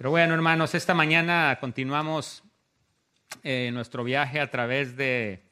[0.00, 2.42] Pero bueno, hermanos, esta mañana continuamos
[3.42, 5.42] eh, nuestro viaje a través de,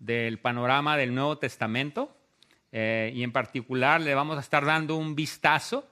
[0.00, 2.12] del panorama del Nuevo Testamento
[2.72, 5.88] eh, y en particular le vamos a estar dando un vistazo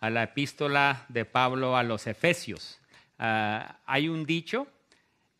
[0.00, 2.80] a la epístola de Pablo a los Efesios.
[3.20, 4.66] Ah, hay un dicho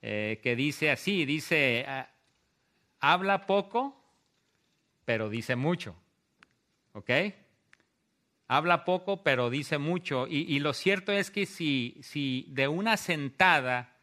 [0.00, 2.08] eh, que dice así, dice, ah,
[3.00, 4.00] habla poco,
[5.04, 5.96] pero dice mucho.
[6.92, 7.10] ¿Ok?
[8.46, 10.26] Habla poco, pero dice mucho.
[10.28, 13.96] Y, lo cierto es que si, si de una sentada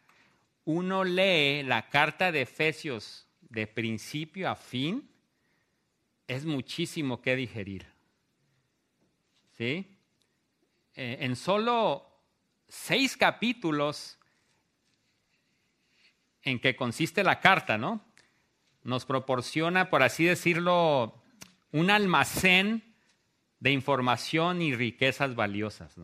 [0.66, 5.10] uno lee la carta de Efesios de principio a fin,
[6.28, 7.86] es muchísimo que digerir.
[9.58, 9.98] ¿Sí?
[10.96, 12.08] Eh, en solo
[12.68, 14.18] seis capítulos
[16.44, 18.04] en que consiste la carta, ¿no?
[18.84, 21.22] Nos proporciona, por así decirlo,
[21.72, 22.91] un almacén
[23.62, 25.96] de información y riquezas valiosas.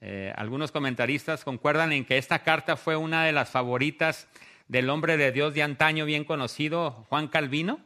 [0.00, 4.28] Eh, algunos comentaristas concuerdan en que esta carta fue una de las favoritas
[4.68, 7.80] del hombre de Dios de antaño bien conocido, Juan Calvino,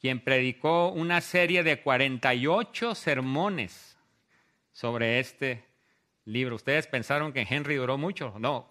[0.00, 3.96] quien predicó una serie de 48 sermones
[4.72, 5.64] sobre este
[6.26, 6.56] libro.
[6.56, 8.34] Ustedes pensaron que Henry duró mucho.
[8.38, 8.68] No,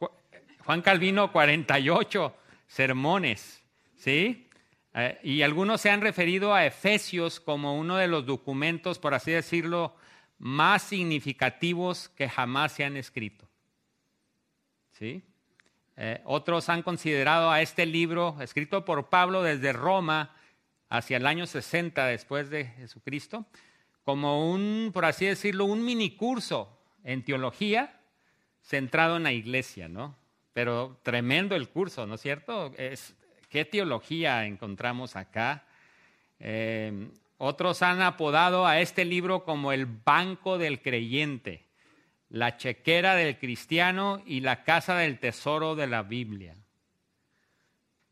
[0.63, 2.35] Juan Calvino 48
[2.67, 3.63] sermones,
[3.95, 4.44] ¿sí?
[4.97, 9.31] Eh, y algunos se han referido a Efesios como uno de los documentos, por así
[9.31, 9.93] decirlo,
[10.37, 13.45] más significativos que jamás se han escrito.
[14.91, 15.21] ¿Sí?
[15.97, 20.33] Eh, otros han considerado a este libro, escrito por Pablo desde Roma
[20.87, 23.45] hacia el año 60 después de Jesucristo,
[24.03, 27.99] como un, por así decirlo, un minicurso en teología
[28.61, 30.15] centrado en la iglesia, ¿no?
[30.53, 32.71] Pero tremendo el curso, ¿no es cierto?
[32.77, 33.13] Es,
[33.55, 35.63] ¿Qué teología encontramos acá?
[36.41, 41.63] Eh, otros han apodado a este libro como el banco del creyente,
[42.27, 46.53] la chequera del cristiano y la casa del tesoro de la Biblia.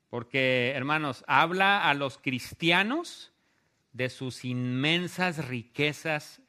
[0.09, 3.33] Porque, hermanos, habla a los cristianos
[3.91, 6.41] de sus inmensas riquezas,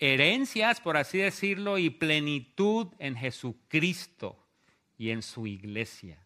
[0.00, 4.44] herencias, por así decirlo, y plenitud en Jesucristo
[4.98, 6.23] y en su iglesia.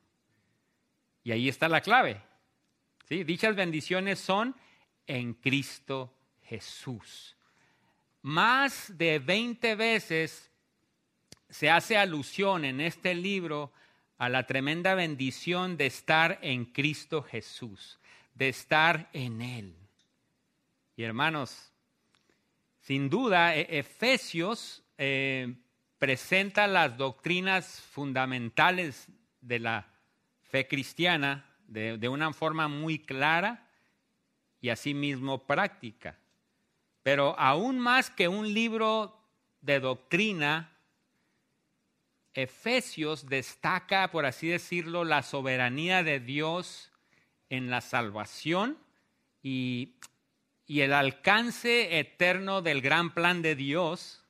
[1.29, 2.23] Y ahí está la clave.
[3.11, 4.57] Dichas bendiciones son
[5.07, 6.11] en Cristo
[6.45, 7.37] Jesús.
[8.23, 10.51] Más de 20 veces
[11.51, 13.75] se hace alusión en este libro
[14.17, 17.99] a la tremenda bendición de estar en Cristo Jesús,
[18.35, 19.77] de estar en Él.
[20.97, 21.75] Y hermanos,
[22.81, 25.57] sin duda, e-, Efesios eh,
[25.99, 29.09] presenta las doctrinas fundamentales
[29.43, 29.98] de la
[30.49, 33.69] fe cristiana de, una forma muy clara
[34.61, 36.19] y asimismo práctica.
[37.03, 39.17] Pero aún más que un libro
[39.61, 40.73] de doctrina,
[42.35, 46.91] Efesios destaca, por así decirlo, la soberanía de Dios
[47.51, 48.79] en la salvación
[49.43, 49.97] y,
[50.67, 54.25] y, el alcance eterno del gran plan de Dios,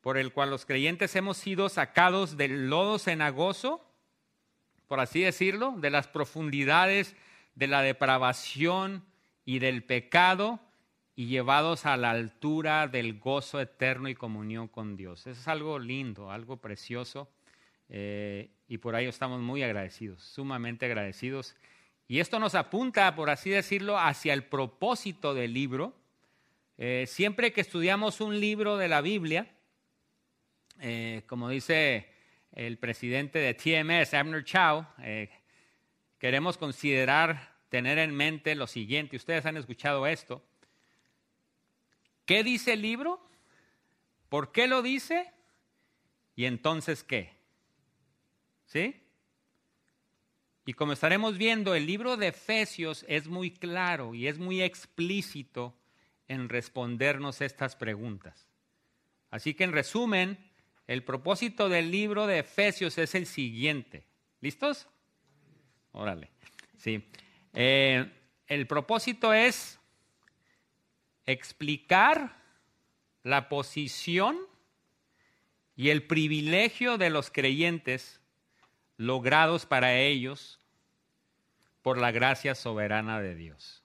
[0.00, 3.87] por el cual los creyentes hemos sido sacados del lodo cenagoso
[4.88, 7.14] por así decirlo, de las profundidades
[7.54, 9.04] de la depravación
[9.44, 10.60] y del pecado
[11.14, 15.26] y llevados a la altura del gozo eterno y comunión con Dios.
[15.26, 17.28] Es algo lindo, algo precioso
[17.88, 21.56] eh, y por ello estamos muy agradecidos, sumamente agradecidos.
[22.06, 25.94] Y esto nos apunta, por así decirlo, hacia el propósito del libro.
[26.76, 29.54] Eh, siempre que estudiamos un libro de la Biblia,
[30.80, 32.08] eh, como dice
[32.58, 35.30] el presidente de TMS, Abner Chow, eh,
[36.18, 39.14] queremos considerar, tener en mente lo siguiente.
[39.14, 40.44] Ustedes han escuchado esto.
[42.26, 43.24] ¿Qué dice el libro?
[44.28, 45.32] ¿Por qué lo dice?
[46.34, 47.30] ¿Y entonces qué?
[48.66, 49.04] ¿Sí?
[50.66, 55.78] Y como estaremos viendo, el libro de Efesios es muy claro y es muy explícito
[56.26, 58.48] en respondernos estas preguntas.
[59.30, 60.47] Así que en resumen,
[60.88, 64.06] el propósito del libro de Efesios es el siguiente.
[64.40, 64.88] ¿Listos?
[65.92, 66.30] Órale.
[66.78, 67.04] Sí.
[67.52, 68.10] Eh,
[68.46, 69.78] el propósito es
[71.26, 72.42] explicar
[73.22, 74.38] la posición
[75.76, 78.22] y el privilegio de los creyentes
[78.96, 80.58] logrados para ellos
[81.82, 83.84] por la gracia soberana de Dios.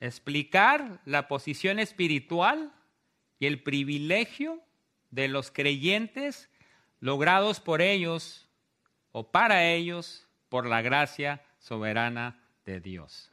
[0.00, 2.74] Explicar la posición espiritual
[3.38, 4.62] y el privilegio
[5.10, 6.48] de los creyentes
[7.00, 8.48] logrados por ellos
[9.12, 13.30] o para ellos por la gracia soberana de Dios.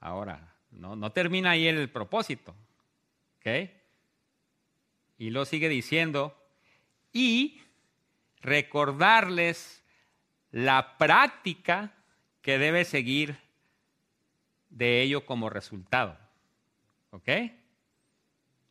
[0.00, 2.54] Ahora, no, termina ahí el propósito.
[3.38, 3.70] ¿ok?
[5.18, 6.36] Y lo sigue diciendo,
[7.12, 7.62] y
[8.40, 9.82] recordarles
[10.50, 11.92] la práctica
[12.42, 13.36] que debe seguir
[14.70, 16.16] de ello como resultado.
[17.10, 17.28] ¿Ok?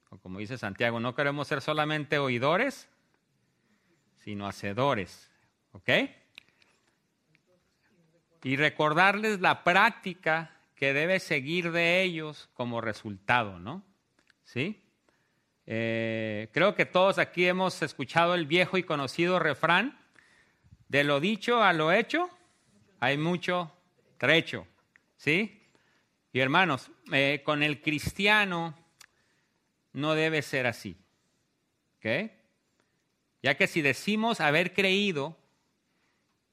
[0.09, 2.89] O como dice Santiago, no queremos ser solamente oidores,
[4.17, 5.29] sino hacedores.
[5.71, 5.89] ¿Ok?
[8.43, 13.83] Y recordarles la práctica que debe seguir de ellos como resultado, ¿no?
[14.43, 14.81] ¿Sí?
[15.67, 19.99] Eh, creo que todos aquí hemos escuchado el viejo y conocido refrán,
[20.87, 22.29] de lo dicho a lo hecho,
[22.99, 23.71] hay mucho
[24.17, 24.65] trecho,
[25.17, 25.61] ¿sí?
[26.31, 28.73] Y hermanos, eh, con el cristiano
[29.93, 30.97] no debe ser así,
[31.97, 32.31] ¿ok?
[33.41, 35.37] Ya que si decimos haber creído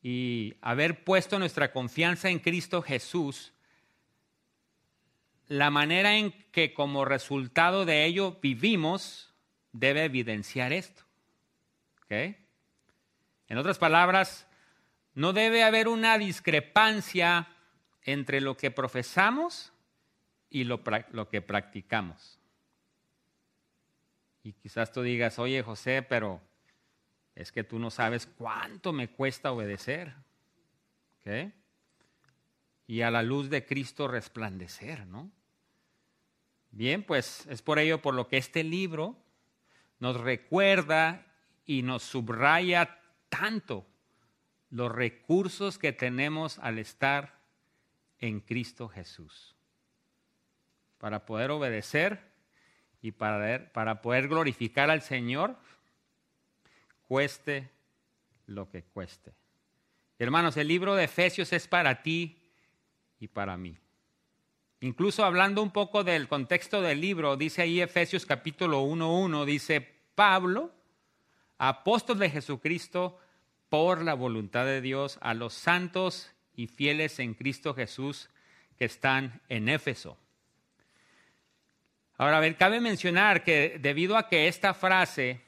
[0.02, 3.52] y haber puesto nuestra confianza en Cristo Jesús,
[5.48, 9.34] la manera en que como resultado de ello vivimos
[9.72, 11.02] debe evidenciar esto.
[12.04, 12.36] ¿ok?
[13.48, 14.46] En otras palabras,
[15.14, 17.48] no debe haber una discrepancia
[18.02, 19.72] entre lo que profesamos
[20.50, 22.38] y lo, lo, que practicamos.
[24.46, 26.40] Y quizás tú digas, oye José, pero
[27.34, 30.14] es que tú no sabes cuánto me cuesta obedecer.
[31.18, 31.52] ¿ok?
[32.86, 35.32] Y a la luz de Cristo resplandecer, ¿no?
[36.70, 39.16] Bien, pues es por ello por lo que este libro
[39.98, 41.26] nos recuerda
[41.64, 43.84] y nos subraya tanto
[44.70, 47.40] los recursos que tenemos al estar
[48.20, 49.56] en Cristo Jesús.
[50.98, 52.25] Para poder obedecer
[53.06, 55.56] y para, para poder glorificar al Señor,
[57.06, 57.70] cueste
[58.46, 59.32] lo que cueste.
[60.18, 62.36] Hermanos, el libro de Efesios es para ti
[63.20, 63.78] y para mí.
[64.80, 69.80] Incluso hablando un poco del contexto del libro, dice ahí Efesios capítulo 1.1, dice
[70.16, 70.72] Pablo,
[71.58, 73.20] apóstol de Jesucristo,
[73.68, 78.30] por la voluntad de Dios, a los santos y fieles en Cristo Jesús
[78.76, 80.18] que están en Éfeso.
[82.18, 85.40] Ahora, a ver, cabe mencionar que debido a que esta frase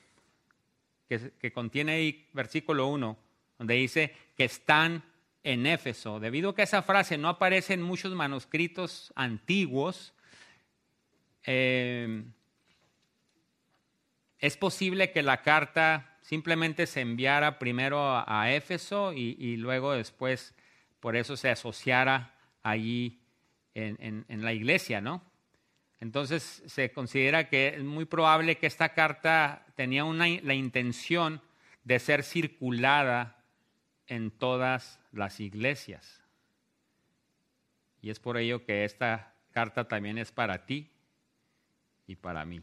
[1.09, 3.17] que, contiene ahí versículo 1,
[3.59, 5.03] donde dice que están
[5.43, 6.21] en Éfeso.
[6.21, 10.13] Debido a que esa frase no aparece en muchos manuscritos antiguos,
[11.45, 12.25] eh,
[14.39, 20.55] es posible que la carta simplemente se enviara primero a, Éfeso y, luego después
[21.01, 23.19] por eso se asociara allí
[23.75, 25.23] en, la iglesia, ¿no?
[26.01, 31.43] Entonces se considera que es muy probable que esta carta tenía la intención
[31.85, 33.43] de ser circulada
[34.07, 36.23] en todas las iglesias.
[38.01, 40.91] Y es por ello que esta carta también es para ti
[42.07, 42.63] y para mí.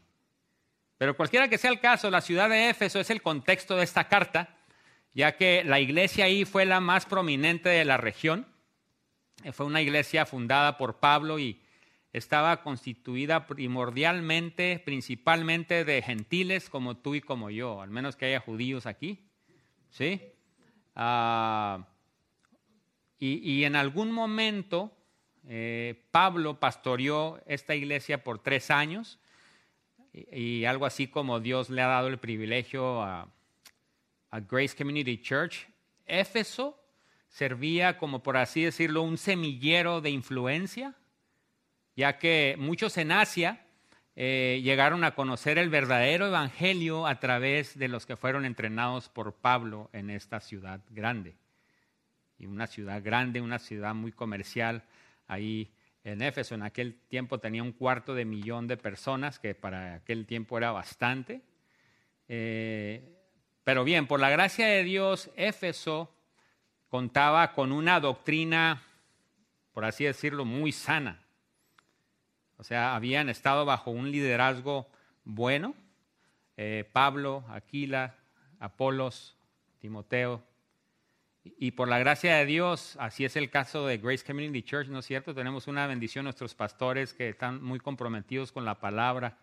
[0.98, 4.08] Pero cualquiera que sea el caso, la ciudad de Éfeso es el contexto de esta
[4.08, 4.56] carta,
[5.12, 8.46] ya que la iglesia ahí fue la más prominente de la región.
[9.52, 11.60] Fue una iglesia fundada por Pablo y
[12.16, 18.40] estaba constituida primordialmente, principalmente de gentiles como tú y como yo, al menos que haya
[18.40, 19.28] judíos aquí.
[19.90, 20.22] ¿Sí?
[20.94, 21.86] Ah,
[23.18, 24.96] y, en algún momento
[25.46, 29.18] eh, Pablo pastoreó esta iglesia por tres años
[30.14, 33.28] y, algo así como Dios le ha dado el privilegio a,
[34.30, 35.68] a Grace Community Church.
[36.06, 36.82] Éfeso
[37.28, 40.94] servía como por así decirlo un semillero de influencia,
[41.96, 43.66] ya que muchos en Asia
[44.14, 49.34] eh, llegaron a conocer el verdadero evangelio a través de los que fueron entrenados por
[49.34, 51.34] Pablo en esta ciudad grande.
[52.38, 54.84] Y una ciudad grande, una ciudad muy comercial,
[55.26, 55.70] ahí
[56.04, 56.54] en Éfeso.
[56.54, 60.70] En aquel tiempo tenía un cuarto de millón de personas, que para aquel tiempo era
[60.70, 61.40] bastante.
[62.28, 63.02] Eh,
[63.64, 66.14] pero bien, por la gracia de Dios, Éfeso
[66.88, 68.82] contaba con una doctrina,
[69.72, 71.25] por así decirlo, muy sana.
[72.58, 74.86] O sea, habían estado bajo un liderazgo
[75.24, 75.74] bueno.
[76.56, 78.14] Eh, Pablo, Aquila,
[78.58, 79.36] Apolos,
[79.78, 80.42] Timoteo.
[81.58, 84.98] Y, por la gracia de Dios, así es el caso de Grace Community Church, ¿no
[84.98, 85.34] es cierto?
[85.34, 89.38] Tenemos una bendición, nuestros pastores que están muy comprometidos con la palabra,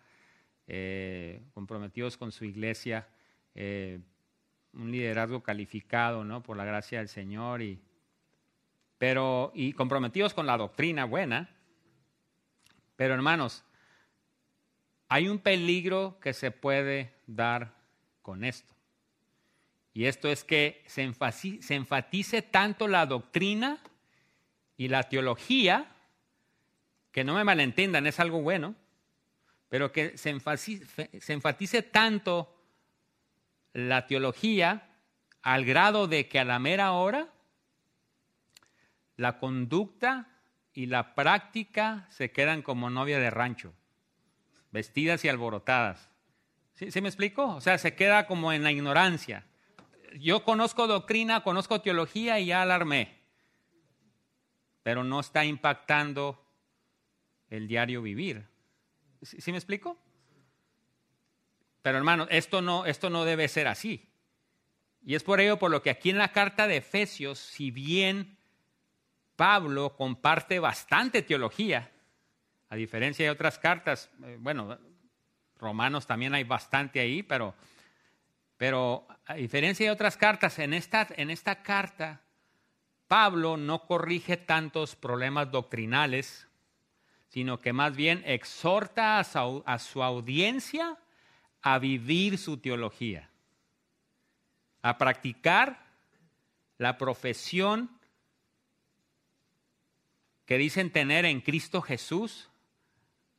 [0.67, 3.07] eh, comprometidos con su iglesia,
[3.55, 3.99] eh,
[4.73, 6.43] un liderazgo calificado, ¿no?
[6.43, 7.79] Por la gracia del Señor, y,
[8.97, 11.52] pero, y comprometidos con la doctrina buena,
[12.95, 13.63] pero hermanos,
[15.07, 17.73] hay un peligro que se puede dar
[18.21, 18.73] con esto.
[19.93, 23.77] Y esto es que se enfatice, tanto la doctrina
[24.75, 25.95] y la teología,
[27.11, 28.75] que no me malentiendan, es algo bueno,
[29.69, 32.55] pero que se enfatice, tanto
[33.73, 34.89] la teología
[35.43, 37.27] al grado de que a la mera hora
[39.15, 40.32] la conducta
[40.73, 43.73] y la práctica se quedan como novia de rancho,
[44.71, 46.09] vestidas y alborotadas.
[46.75, 47.45] ¿Sí, ¿Sí, me explico?
[47.47, 49.45] O sea, se queda como en la ignorancia.
[50.19, 53.19] Yo conozco doctrina, conozco teología y ya alarmé,
[54.81, 56.43] pero no está impactando
[57.49, 58.47] el diario vivir.
[59.21, 59.97] ¿Sí, me explico?
[61.81, 64.09] Pero hermano, esto no, esto no debe ser así.
[65.05, 68.37] Y es por ello por lo que aquí en la carta de Efesios, si bien
[69.35, 71.91] Pablo comparte bastante teología,
[72.69, 74.77] a diferencia de otras cartas, eh, bueno,
[75.57, 77.55] Romanos también hay bastante ahí, pero,
[78.57, 82.21] pero a diferencia de otras cartas, en esta, en esta carta,
[83.07, 86.47] Pablo no corrige tantos problemas doctrinales
[87.33, 90.99] sino que más bien exhorta a su, audiencia
[91.63, 93.27] a vivir su teología,
[94.83, 95.83] a practicar
[96.77, 97.92] la profesión
[100.45, 102.49] que dicen tener en Cristo Jesús,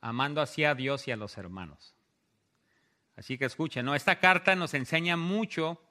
[0.01, 1.95] amando así a Dios y a los hermanos.
[3.15, 3.95] Así que escuchen, ¿no?
[3.95, 5.81] esta carta nos enseña mucho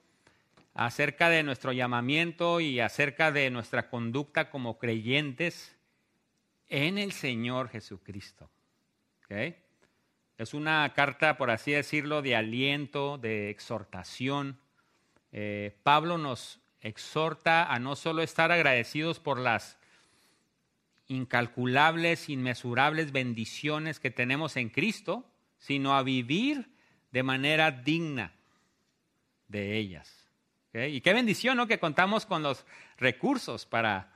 [0.73, 5.75] acerca de nuestro llamamiento y acerca de nuestra conducta como creyentes
[6.67, 8.49] en el Señor Jesucristo.
[10.37, 14.59] Es una carta, por así decirlo, de aliento, de exhortación.
[15.31, 19.79] Eh, Pablo nos exhorta a no solo estar agradecidos por las
[21.07, 25.25] incalculables, inmesurables bendiciones que tenemos en Cristo,
[25.57, 26.69] sino a vivir
[27.11, 28.33] de manera digna
[29.47, 30.27] de ellas.
[30.73, 31.67] Y qué bendición, ¿no?
[31.67, 32.65] Que contamos con los
[32.97, 34.11] recursos para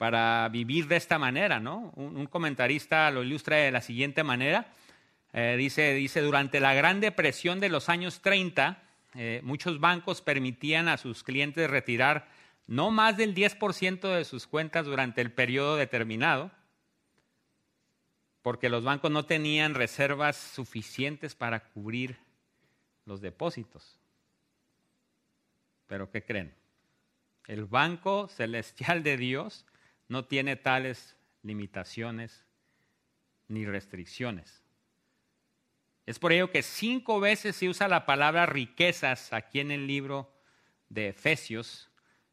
[0.00, 1.92] para vivir de esta manera, ¿no?
[1.94, 4.68] Un, comentarista lo ilustra de la siguiente manera.
[5.34, 8.82] Eh, dice, dice, durante la gran depresión de los años 30,
[9.14, 12.28] eh, muchos bancos permitían a sus clientes retirar
[12.70, 16.52] no más del 10% de sus cuentas durante el periodo determinado,
[18.42, 22.16] porque los bancos no tenían reservas suficientes para cubrir
[23.06, 23.98] los depósitos.
[25.88, 26.54] Pero ¿qué creen?
[27.48, 29.66] El Banco Celestial de Dios
[30.06, 32.46] no tiene tales limitaciones
[33.48, 34.62] ni restricciones.
[36.06, 40.32] Es por ello que cinco veces se usa la palabra riquezas aquí en el libro
[40.88, 41.89] de Efesios.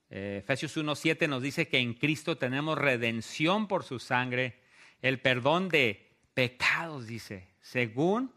[0.10, 4.60] Eh, Efesios 1.7 nos dice que en Cristo tenemos redención por su sangre,
[5.02, 8.32] el perdón de pecados, dice, según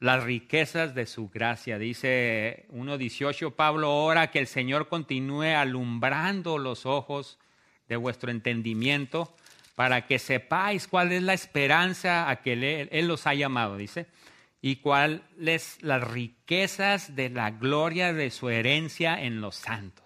[0.00, 1.78] las riquezas de su gracia.
[1.78, 7.38] Dice 1.18, Pablo ora que el Señor continúe alumbrando los ojos
[7.88, 9.34] de vuestro entendimiento,
[9.74, 14.06] para que sepáis cuál es la esperanza a que él, los ha llamado, dice,
[14.62, 20.05] y cuáles las riquezas de la gloria de su herencia en los santos.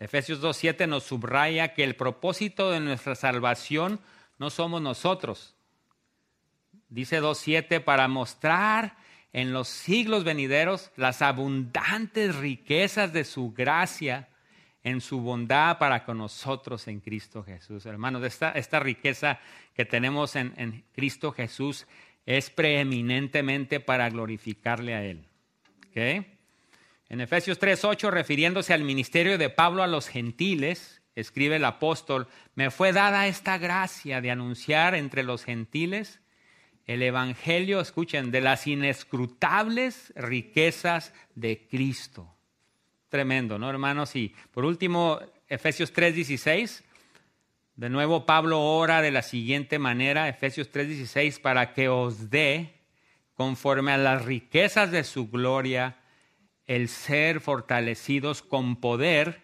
[0.00, 4.00] Efesios 2.7 nos subraya que el propósito de nuestra salvación
[4.38, 5.54] no somos nosotros.
[6.88, 8.96] Dice 2.7 para mostrar
[9.34, 14.28] en los siglos venideros las abundantes riquezas de su gracia
[14.82, 17.84] en su bondad para con nosotros en Cristo Jesús.
[17.84, 19.38] Hermanos, esta, esta riqueza
[19.74, 21.86] que tenemos en, en Cristo Jesús
[22.24, 25.26] es preeminentemente para glorificarle a Él.
[25.90, 26.39] ¿Okay?
[27.10, 32.70] En Efesios 3:8, refiriéndose al ministerio de Pablo a los gentiles, escribe el apóstol, me
[32.70, 36.20] fue dada esta gracia de anunciar entre los gentiles
[36.86, 42.34] el Evangelio, escuchen, de las inescrutables riquezas de Cristo
[43.08, 44.14] Tremendo, ¿no, hermanos?
[44.14, 46.84] Y por último, Efesios 3:16.
[47.74, 52.72] De nuevo, Pablo ora de la siguiente manera, Efesios 3:16, para que os dé,
[53.34, 55.96] conforme a las riquezas de su gloria,
[56.70, 59.42] el ser fortalecidos con poder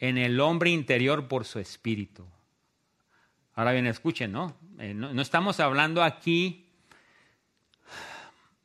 [0.00, 2.26] en el hombre interior por su espíritu.
[3.54, 4.54] Ahora bien, escuchen, ¿no?
[4.78, 6.66] Eh, no, no estamos hablando aquí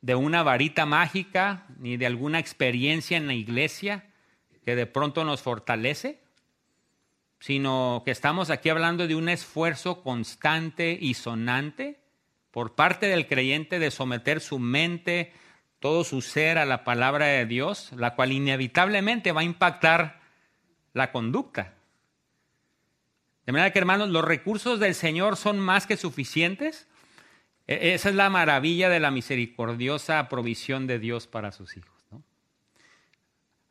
[0.02, 4.04] de una varita mágica ni de alguna experiencia en la iglesia
[4.66, 6.20] que de pronto nos fortalece,
[7.40, 12.02] sino que estamos aquí hablando de un esfuerzo constante y sonante
[12.50, 15.32] por parte del creyente de someter su mente,
[15.84, 20.18] todo su ser a la palabra de Dios, la cual inevitablemente va a impactar
[20.94, 21.74] la conducta.
[23.44, 26.88] De manera que, hermanos, los recursos del Señor son más que suficientes.
[27.66, 31.92] E-, esa es la maravilla de la misericordiosa provisión de Dios para sus hijos.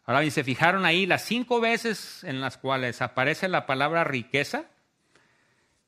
[0.05, 4.65] Ahora bien, se fijaron ahí las cinco veces en las cuales aparece la palabra riqueza.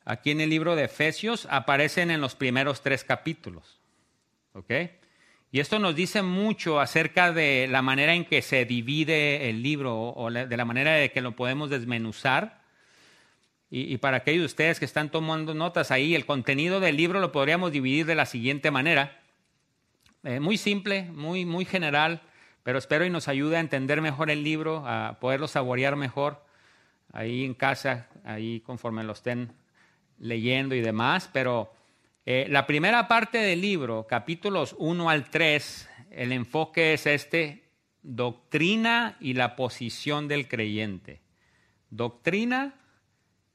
[0.05, 3.79] Aquí en el libro de Efesios aparecen en los primeros tres capítulos.
[4.53, 4.71] ¿ok?
[5.51, 10.09] Y esto nos dice mucho acerca de la manera en que se divide el libro
[10.09, 12.61] o de la manera en que lo podemos desmenuzar.
[13.69, 17.31] Y, para aquellos de ustedes que están tomando notas ahí, el contenido del libro lo
[17.31, 19.19] podríamos dividir de la siguiente manera.
[20.23, 22.21] Eh, muy simple, muy, muy general,
[22.63, 26.43] pero espero y nos ayude a entender mejor el libro, a poderlo saborear mejor
[27.11, 29.53] ahí en casa, ahí conforme lo estén
[30.19, 31.29] leyendo y demás.
[31.31, 31.74] Pero
[32.25, 37.69] eh, la primera parte del libro, capítulos 1 al 3, el enfoque es este,
[38.01, 41.21] doctrina y la posición del creyente.
[41.91, 42.73] Doctrina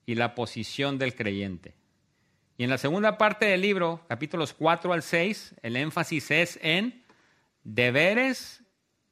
[0.06, 1.74] y la posición del creyente.
[2.58, 7.02] Y en la segunda parte del libro, capítulos 4 al 6, el énfasis es en
[7.64, 8.62] deberes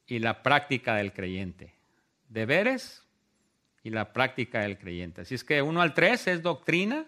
[0.06, 1.74] y la práctica del creyente.
[2.28, 3.04] Deberes
[3.82, 5.22] y la práctica del creyente.
[5.22, 7.06] Así es que 1 al 3 es doctrina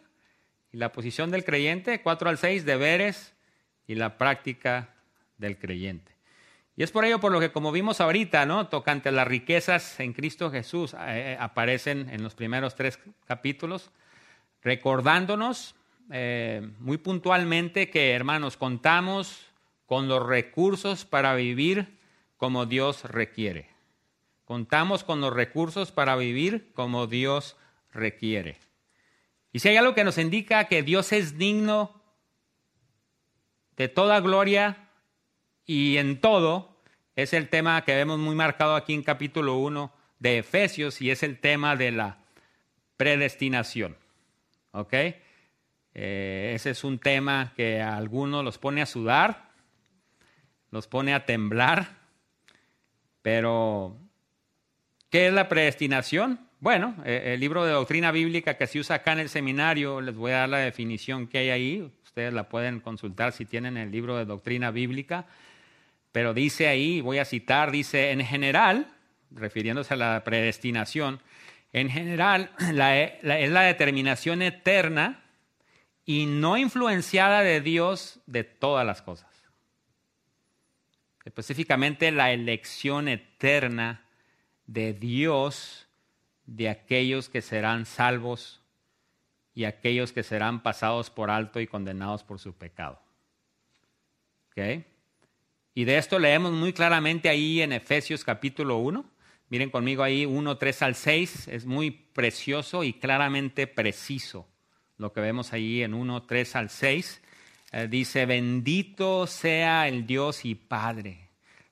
[0.72, 3.34] y la posición del creyente, 4 al 6, deberes
[3.86, 4.94] y la práctica
[5.38, 6.12] del creyente.
[6.76, 8.68] Y es por ello por lo que, como vimos ahorita, ¿no?
[8.68, 10.98] tocante las riquezas en Cristo Jesús, eh,
[11.32, 13.90] eh, aparecen en los primeros tres capítulos,
[14.62, 15.74] recordándonos
[16.10, 19.46] eh, muy puntualmente que, hermanos, contamos
[19.86, 21.98] con los recursos para vivir
[22.36, 23.68] como Dios requiere.
[24.44, 27.56] Contamos con los recursos para vivir como Dios
[27.92, 28.56] requiere.
[29.52, 32.00] Y si hay algo que nos indica que Dios es digno
[33.76, 34.88] de toda gloria
[35.66, 36.76] y en todo,
[37.16, 41.22] es el tema que vemos muy marcado aquí en capítulo 1 de Efesios y es
[41.22, 42.18] el tema de la
[42.96, 43.96] predestinación.
[44.72, 44.92] ¿Ok?
[45.94, 49.50] Eh, ese es un tema que a algunos los pone a sudar,
[50.70, 51.96] los pone a temblar,
[53.22, 53.96] pero
[55.08, 56.49] ¿qué es la predestinación?
[56.60, 60.14] Bueno, eh, el libro de doctrina bíblica que se usa acá en el seminario, les
[60.14, 61.92] voy a dar la definición que hay ahí.
[62.04, 65.24] Ustedes la pueden consultar si tienen el libro de doctrina bíblica.
[66.12, 68.92] Pero dice ahí, voy a citar, dice, en general,
[69.30, 71.20] refiriéndose a la predestinación,
[71.72, 75.22] en general es la determinación eterna
[76.04, 79.30] y no influenciada de Dios de todas las cosas.
[81.24, 84.04] Específicamente la elección eterna
[84.66, 85.86] de Dios
[86.46, 88.60] de aquellos que serán salvos
[89.54, 93.00] y aquellos que serán pasados por alto y condenados por su pecado.
[95.74, 99.04] Y de esto leemos muy claramente ahí en Efesios capítulo 1.
[99.48, 101.48] Miren conmigo ahí 1, 3 al 6.
[101.48, 104.46] Es muy precioso y claramente preciso
[104.98, 107.22] lo que vemos ahí en 1, 3 al 6.
[107.72, 111.29] Eh, dice, bendito sea el Dios y Padre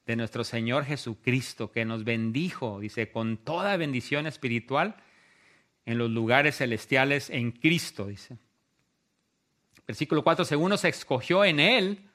[0.08, 4.96] de nuestro Señor Jesucristo, que nos bendijo, dice, con toda bendición espiritual
[5.84, 8.38] en los lugares celestiales en Cristo, dice.
[9.86, 12.08] Versículo 4, según nos escogió en Él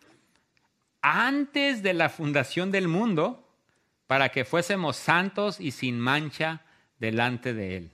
[1.04, 3.48] antes de la fundación del mundo,
[4.08, 6.66] para que fuésemos santos y sin mancha
[6.98, 7.92] delante de Él.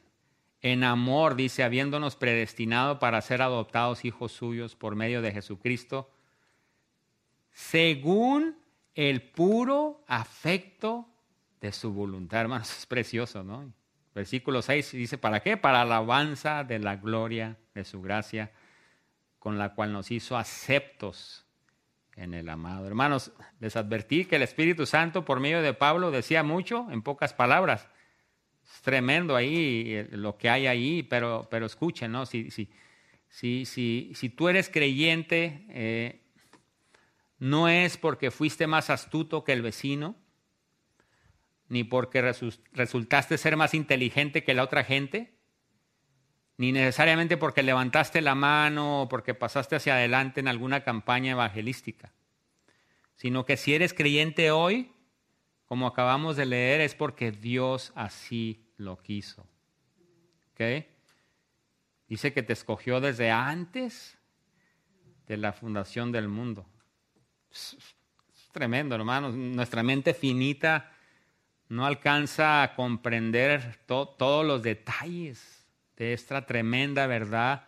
[0.61, 6.09] En amor, dice, habiéndonos predestinado para ser adoptados hijos suyos por medio de Jesucristo,
[7.51, 8.55] según
[8.99, 11.07] el puro afecto
[11.61, 12.41] de su voluntad.
[12.41, 13.73] Hermanos, es precioso, ¿no?
[14.13, 15.55] Versículo 6 dice, ¿para qué?
[15.55, 18.51] Para alabanza de la gloria de su gracia,
[19.37, 21.45] con la cual nos hizo aceptos
[22.17, 22.85] en el amado.
[22.87, 23.31] Hermanos,
[23.61, 27.87] les advertí que el Espíritu Santo por medio de Pablo decía mucho en pocas palabras.
[28.65, 32.25] Es tremendo ahí eh, lo que hay ahí, pero, pero escuchen, ¿no?
[32.25, 32.69] Si, si,
[33.29, 36.18] si, si tú eres creyente, eh,
[37.39, 40.15] no es porque fuiste más astuto que el vecino,
[41.69, 42.21] ni porque
[42.73, 45.37] resultaste ser más inteligente que la otra gente,
[46.57, 52.11] ni necesariamente porque levantaste la mano o porque pasaste hacia adelante en alguna campaña evangelística,
[53.15, 54.91] sino que si eres creyente hoy,
[55.65, 59.47] como acabamos de leer, es porque Dios así lo quiso.
[62.09, 64.17] Dice que te escogió desde antes
[65.27, 66.65] de la fundación del mundo.
[67.51, 67.77] Es
[68.51, 69.33] tremendo, hermanos.
[69.33, 70.91] Nuestra mente finita
[71.69, 77.67] no alcanza a comprender todos los detalles de esta tremenda verdad,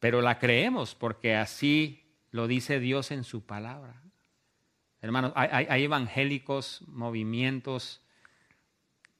[0.00, 4.00] pero la creemos porque así lo dice Dios en su palabra.
[5.00, 8.02] Hermanos, hay, evangélicos, movimientos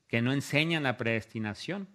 [0.09, 1.89] que no enseñan la predestinación.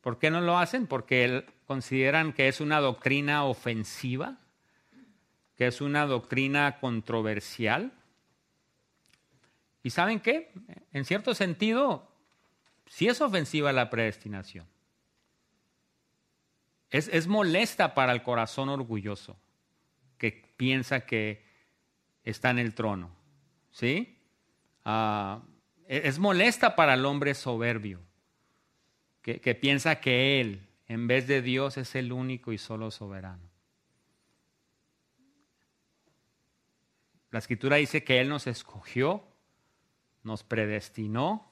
[0.00, 0.86] ¿Por qué no lo hacen?
[0.86, 4.38] Porque consideran que es una doctrina ofensiva
[5.60, 7.92] que es una doctrina controversial.
[9.82, 10.54] ¿Y saben qué?
[10.90, 12.08] En cierto sentido,
[12.86, 14.66] sí es ofensiva la predestinación.
[16.88, 19.36] Es, molesta para el corazón orgulloso
[20.16, 21.44] que piensa que
[22.24, 23.10] está en el trono.
[23.70, 24.16] ¿Sí?
[24.86, 25.42] Ah,
[25.86, 28.00] e-, es molesta para el hombre soberbio,
[29.20, 33.49] que, que piensa que él, en vez de Dios, es el único y solo soberano.
[37.30, 39.24] La escritura dice que Él nos escogió,
[40.22, 41.50] nos predestinó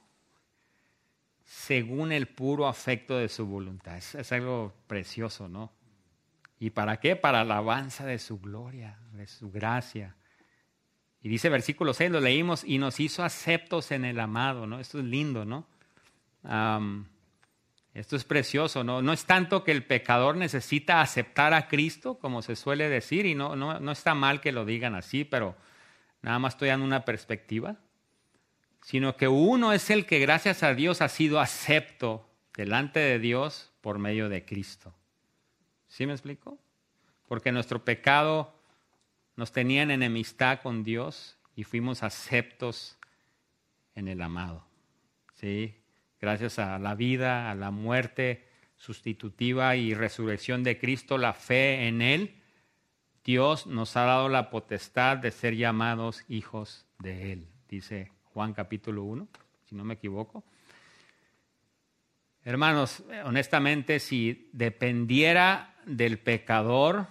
[1.44, 3.96] según el puro afecto de su voluntad.
[3.96, 5.72] Es, algo precioso, ¿no?
[6.60, 7.16] ¿Y para qué?
[7.16, 10.14] Para la alabanza de su gloria, de su gracia.
[11.22, 14.78] Y dice versículo 6, lo leímos, y nos hizo aceptos en el amado, ¿no?
[14.80, 15.66] Esto es lindo, ¿no?
[17.94, 19.02] Esto es precioso, ¿no?
[19.02, 23.34] No es tanto que el pecador necesita aceptar a Cristo, como se suele decir, y
[23.34, 25.56] no, no, no está mal que lo digan así, pero
[26.22, 27.76] nada más estoy dando una perspectiva
[28.82, 33.72] sino que uno es el que gracias a Dios ha sido acepto delante de Dios
[33.80, 34.94] por medio de Cristo.
[35.88, 36.58] ¿Sí me explico?
[37.26, 38.54] Porque nuestro pecado
[39.36, 42.96] nos tenía en enemistad con Dios y fuimos aceptos
[43.94, 44.64] en el amado.
[45.34, 45.74] ¿Sí?
[46.20, 48.44] Gracias a la vida, a la muerte
[48.76, 52.34] sustitutiva y resurrección de Cristo, la fe en Él,
[53.24, 59.02] Dios nos ha dado la potestad de ser llamados hijos de Él, dice Juan capítulo
[59.02, 59.28] 1,
[59.68, 60.44] si no me equivoco.
[62.44, 67.06] Hermanos, honestamente, si dependiera del pecador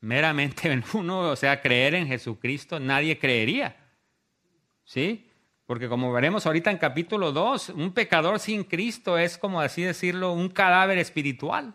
[0.00, 3.76] meramente en uno, o sea, creer en Jesucristo, nadie creería.
[4.84, 5.28] ¿Sí?
[5.66, 10.32] Porque como veremos ahorita en capítulo 2, un pecador sin Cristo es como así decirlo,
[10.32, 11.74] un cadáver espiritual.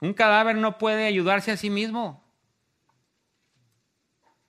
[0.00, 2.22] Un cadáver no puede ayudarse a sí mismo.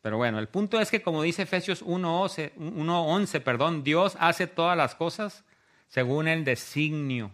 [0.01, 4.95] Pero bueno, el punto es que como dice Efesios 1.11, perdón, Dios hace todas las
[4.95, 5.45] cosas
[5.87, 7.31] según el designio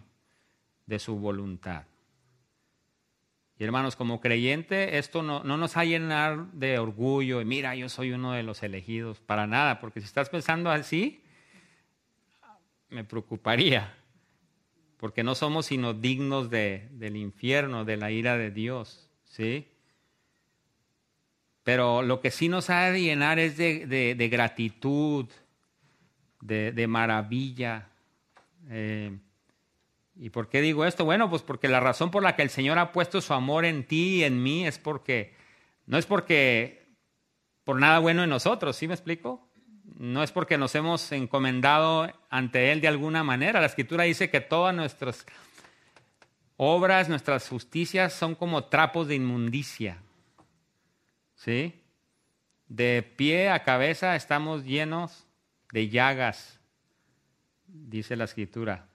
[0.84, 1.84] de su voluntad.
[3.60, 7.74] Y hermanos, como creyente, esto no, no nos va a llenar de orgullo y mira,
[7.74, 11.22] yo soy uno de los elegidos, para nada, porque si estás pensando así,
[12.88, 13.94] me preocuparía,
[14.96, 19.68] porque no somos sino dignos de, del infierno, de la ira de Dios, ¿sí?
[21.62, 25.26] Pero lo que sí nos ha de llenar es de, gratitud,
[26.40, 27.90] de, maravilla.
[28.70, 29.18] Eh,
[30.22, 31.06] ¿Y por qué digo esto?
[31.06, 33.84] Bueno, pues porque la razón por la que el Señor ha puesto su amor en
[33.84, 35.34] ti y en mí es porque,
[35.86, 36.94] no es porque
[37.64, 39.48] por nada bueno en nosotros, ¿sí me explico?
[39.96, 43.60] No es porque nos hemos encomendado ante Él de alguna manera.
[43.60, 45.24] La Escritura dice que todas nuestras
[46.58, 50.02] obras, nuestras justicias son como trapos de inmundicia.
[51.34, 51.82] ¿sí?
[52.68, 55.26] De pie a cabeza estamos llenos
[55.72, 56.60] de llagas,
[57.66, 58.86] dice la escritura.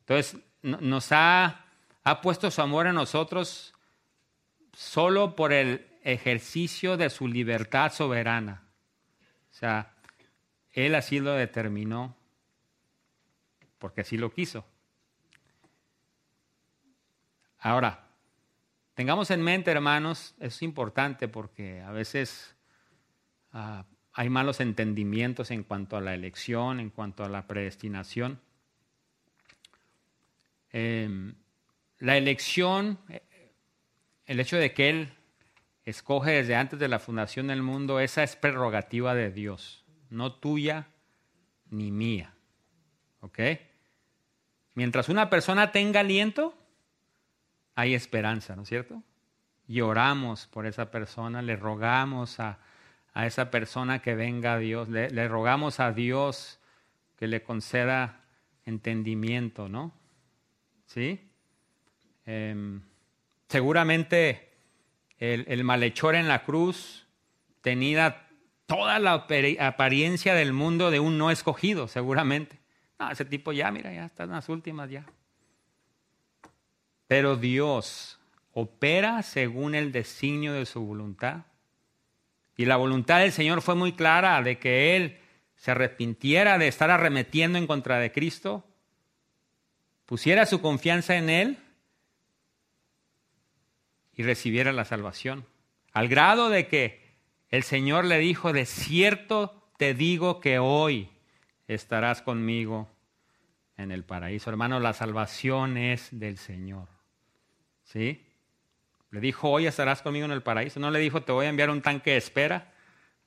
[0.00, 1.64] Entonces, nos ha,
[2.02, 3.74] ha puesto su amor en nosotros
[4.72, 8.62] solo por el ejercicio de su libertad soberana.
[9.50, 9.94] O sea,
[10.72, 12.16] Él así lo determinó,
[13.78, 14.64] porque así lo quiso.
[17.58, 18.10] Ahora,
[19.00, 22.54] Tengamos en mente, hermanos, es importante porque a veces
[23.54, 28.42] ah, hay malos entendimientos en cuanto a la elección, en cuanto a la predestinación.
[30.72, 31.34] Em,
[31.98, 32.98] la elección,
[34.26, 35.12] el hecho de que Él
[35.84, 40.88] escoge desde antes de la fundación del mundo, esa es prerrogativa de Dios, no tuya
[41.70, 42.34] ni mía.
[43.20, 43.38] ¿Ok?
[44.74, 46.54] Mientras una persona tenga aliento,
[47.74, 49.02] hay esperanza, ¿no es cierto?
[49.66, 52.58] Y oramos por esa persona, le rogamos a,
[53.14, 56.58] esa persona que venga a Dios, le, rogamos a Dios
[57.16, 58.20] que le conceda
[58.64, 59.92] entendimiento, ¿no?
[60.92, 61.20] ¿Sí?
[62.26, 62.82] Em,
[63.48, 64.50] seguramente
[65.18, 67.06] el, malhechor en la cruz
[67.60, 68.26] tenía
[68.66, 69.26] toda la
[69.60, 72.58] apariencia del mundo de un no escogido, seguramente.
[72.98, 75.06] No, ese tipo ya, mira, ya está en las últimas ya.
[77.06, 78.18] Pero Dios
[78.52, 81.44] opera según el designio de su voluntad.
[82.56, 85.18] Y la voluntad del Señor fue muy clara de que Él
[85.54, 88.64] se arrepintiera de estar arremetiendo en contra de Cristo,
[90.10, 91.58] pusiera su confianza en Él
[94.12, 95.46] y recibiera la salvación.
[95.92, 97.00] Al grado de que
[97.48, 101.08] el Señor le dijo, de cierto te digo que hoy
[101.68, 102.88] estarás conmigo
[103.76, 104.50] en el paraíso.
[104.50, 106.88] Hermano, la salvación es del Señor.
[107.84, 108.26] ¿Sí?
[109.12, 110.80] Le dijo, hoy estarás conmigo en el paraíso.
[110.80, 112.72] No le dijo, te voy a enviar un tanque de espera,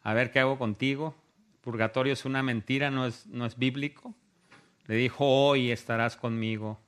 [0.02, 1.16] a ver qué hago contigo.
[1.62, 4.14] Purgatorio es una mentira, no es, no es bíblico.
[4.86, 6.80] Le dijo, hoy estarás conmigo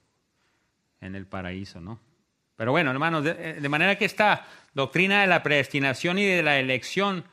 [1.02, 2.00] en el paraíso, ¿no?
[2.56, 6.60] Pero bueno, hermanos, de, de manera que esta doctrina de la predestinación y de la
[6.60, 7.26] elección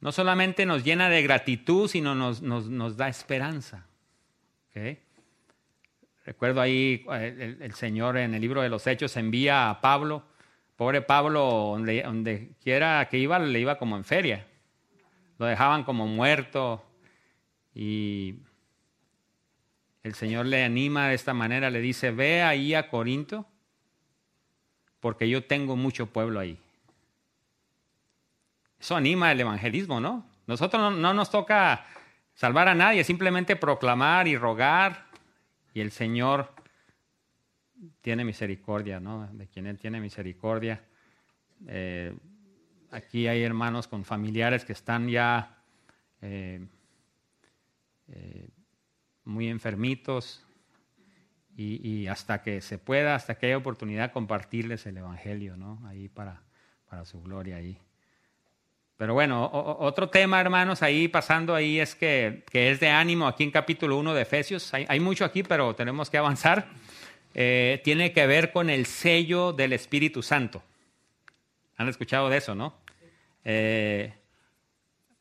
[0.00, 3.86] no solamente nos llena de gratitud, sino nos, nos, da esperanza.
[6.24, 10.22] Recuerdo ahí eh, el, Señor en el libro de los Hechos envía a Pablo,
[10.76, 14.46] pobre Pablo, donde, donde quiera que iba, le iba como en feria.
[15.38, 16.84] Lo dejaban como muerto
[17.74, 18.36] y
[20.08, 23.46] el Señor le anima de esta manera, le dice, ve ahí a Corinto,
[25.00, 26.58] porque yo tengo mucho pueblo ahí.
[28.80, 30.24] Eso anima el evangelismo, ¿no?
[30.46, 31.84] Nosotros no, nos toca
[32.34, 35.08] salvar a nadie, simplemente proclamar y rogar,
[35.74, 36.54] y el Señor
[38.00, 39.28] tiene misericordia, ¿no?
[39.32, 40.82] De quien Él tiene misericordia.
[41.66, 42.16] Eh,
[42.90, 45.58] aquí hay hermanos con familiares que están ya
[46.22, 46.66] eh,
[48.08, 48.48] eh,
[49.28, 50.42] muy enfermitos
[51.54, 55.80] y, hasta que se pueda, hasta que haya oportunidad, compartirles el Evangelio, ¿no?
[55.86, 56.42] Ahí para,
[56.88, 57.76] para su gloria ahí.
[58.96, 63.50] Pero bueno, otro tema, hermanos, ahí pasando ahí es que, es de ánimo aquí en
[63.50, 64.72] capítulo 1 de Efesios.
[64.72, 66.68] Hay, mucho aquí, pero tenemos que avanzar.
[67.34, 70.62] Eh, tiene que ver con el sello del Espíritu Santo.
[71.76, 72.74] ¿Han escuchado de eso, no?
[73.44, 74.12] Eh,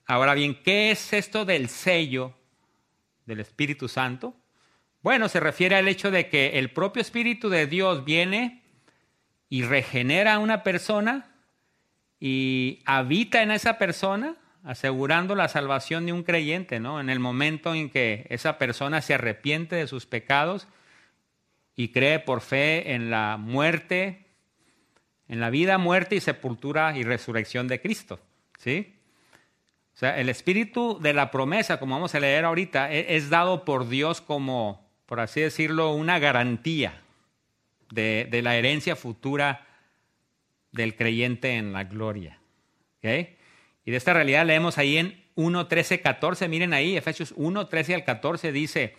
[0.05, 2.36] ahora bien, ¿qué es esto del sello
[3.27, 4.35] del Espíritu Santo?
[5.03, 8.63] Bueno, se refiere al hecho de que el propio Espíritu de Dios viene
[9.49, 11.35] y regenera a una persona
[12.19, 16.99] y habita en esa persona, asegurando la salvación de un creyente, ¿no?
[16.99, 20.67] En el momento en que esa persona se arrepiente de sus pecados
[21.75, 24.25] y cree por fe en la muerte,
[25.27, 28.19] en la vida, muerte y sepultura y resurrección de Cristo,
[28.57, 28.96] ¿sí?
[29.97, 33.65] O sea, el espíritu de la promesa, como vamos a leer ahorita, e-, es dado
[33.65, 37.01] por Dios como, por así decirlo, una garantía
[37.89, 39.65] de, de la herencia futura
[40.71, 42.37] del creyente en la gloria.
[43.01, 46.47] Y de esta realidad leemos ahí en 1, 13, 14.
[46.47, 48.95] Miren ahí, Efesios 1, 13 al 14 dice,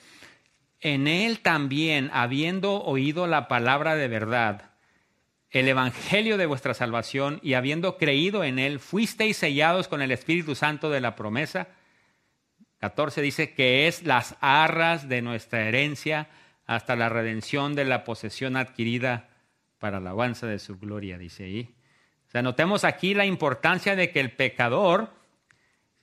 [0.81, 4.68] en él también, habiendo oído la palabra de verdad,
[5.51, 10.55] el evangelio de vuestra salvación, y habiendo creído en él, fuisteis sellados con el Espíritu
[10.55, 11.69] Santo de la promesa.
[12.81, 16.29] 14 dice que es las arras de nuestra herencia
[16.67, 19.31] hasta la redención de la posesión adquirida
[19.79, 21.75] para la alabanza de su gloria, dice ahí.
[22.27, 25.11] O sea, notemos aquí la importancia de que el pecador,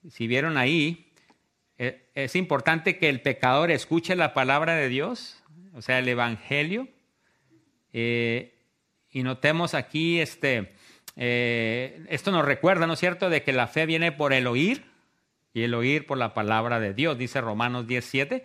[0.10, 1.12] si vieron ahí,
[1.77, 6.88] eh, es importante que el pecador escuche la palabra de Dios, o sea, el Evangelio.
[7.93, 8.55] Eh,
[9.15, 10.73] y notemos aquí, este,
[11.15, 14.84] eh, esto nos recuerda, ¿no es cierto?, de que la fe viene por el oír
[15.54, 18.43] y el oír por la palabra de Dios, dice Romanos 17.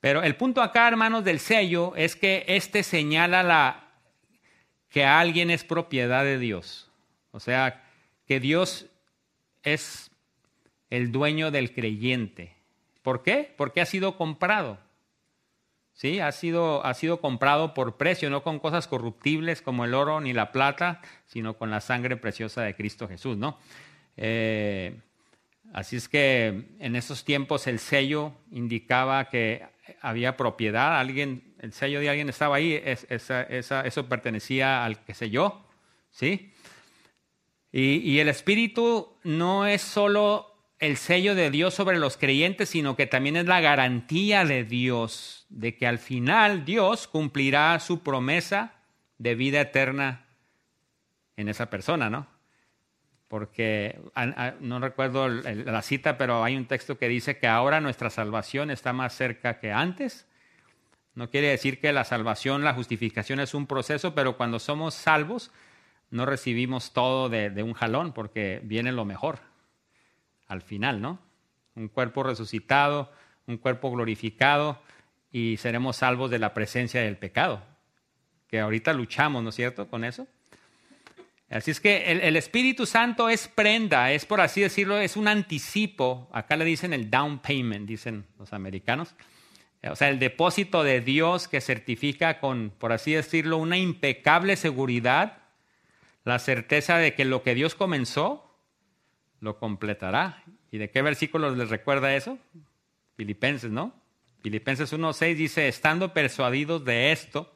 [0.00, 3.90] Pero el punto acá, hermanos, del sello es que este señala la
[4.88, 6.90] que alguien es propiedad de Dios.
[7.30, 7.84] O sea,
[8.26, 8.86] que Dios
[9.64, 10.10] es
[10.88, 12.56] el dueño del creyente.
[13.02, 13.52] ¿Por qué?
[13.54, 14.78] Porque ha sido comprado.
[16.00, 16.18] ¿Sí?
[16.18, 20.32] Ha sido, ha sido comprado por precio, no con cosas corruptibles como el oro ni
[20.32, 23.58] la plata, sino con la sangre preciosa de Cristo Jesús, ¿no?
[24.16, 24.98] Eh,
[25.74, 29.62] así es que en esos tiempos el sello indicaba que
[30.00, 35.60] había propiedad, alguien, el sello de alguien estaba ahí, eso pertenecía al que selló,
[36.10, 36.54] ¿sí?
[37.72, 40.46] Y, y, el Espíritu no es solo
[40.78, 45.39] el sello de Dios sobre los creyentes, sino que también es la garantía de Dios
[45.50, 48.72] de que al final Dios cumplirá su promesa
[49.18, 50.24] de vida eterna
[51.36, 52.26] en esa persona, ¿no?
[53.30, 53.96] porque
[54.58, 58.92] no recuerdo la cita, pero hay un texto que dice que ahora nuestra salvación está
[58.92, 60.26] más cerca que antes.
[61.14, 65.52] No quiere decir que la salvación, la justificación es un proceso, pero cuando somos salvos
[66.10, 69.38] no recibimos todo de, un jalón, porque viene lo mejor
[70.48, 71.20] al final, ¿no?
[71.76, 73.12] Un cuerpo resucitado,
[73.46, 74.82] un cuerpo glorificado
[75.32, 77.62] y seremos salvos de la presencia del pecado,
[78.48, 80.26] que ahorita luchamos, ¿no es cierto?, con eso.
[81.50, 86.28] Así es que el, Espíritu Santo es prenda, es por así decirlo, es un anticipo.
[86.32, 89.16] Acá le dicen el down payment, dicen los americanos.
[89.82, 95.38] O sea, el depósito de Dios que certifica con, por así decirlo, una impecable seguridad,
[96.24, 98.56] la certeza de que lo que Dios comenzó,
[99.40, 100.44] lo completará.
[100.70, 102.38] ¿Y de qué versículos les recuerda eso?
[103.16, 103.99] Filipenses, ¿no?
[104.42, 107.54] Filipenses 1.6 dice, estando persuadidos de esto,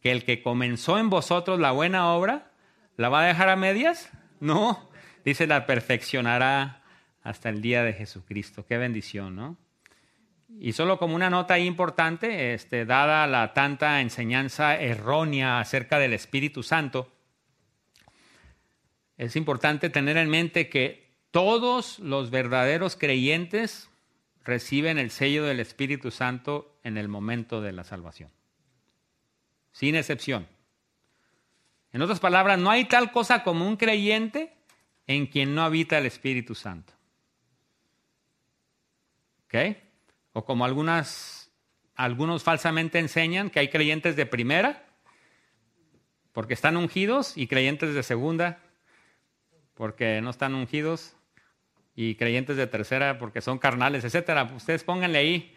[0.00, 2.50] que el que comenzó en vosotros la buena obra,
[2.96, 4.10] ¿La va a dejar a medias?
[4.38, 4.90] No.
[5.24, 6.82] Dice, la perfeccionará
[7.22, 8.66] hasta el día de Jesucristo.
[8.66, 9.56] Qué bendición, ¿no?
[10.60, 16.62] Y solo como una nota importante, este, dada la tanta enseñanza errónea acerca del Espíritu
[16.62, 17.10] Santo,
[19.16, 23.88] es importante tener en mente que todos los verdaderos creyentes
[24.46, 28.30] reciben el sello del Espíritu Santo en el momento de la salvación.
[29.72, 30.46] Sin excepción.
[31.92, 34.56] En otras palabras, no hay tal cosa como un creyente
[35.08, 36.92] en quien no habita el Espíritu Santo.
[39.46, 39.76] ¿Ok?
[40.32, 41.50] O como algunas,
[41.96, 44.86] algunos falsamente enseñan que hay creyentes de primera
[46.32, 48.60] porque están ungidos y creyentes de segunda
[49.74, 51.15] porque no están ungidos
[51.96, 54.44] y creyentes de tercera porque son carnales, etcétera.
[54.54, 55.56] Ustedes pónganle ahí.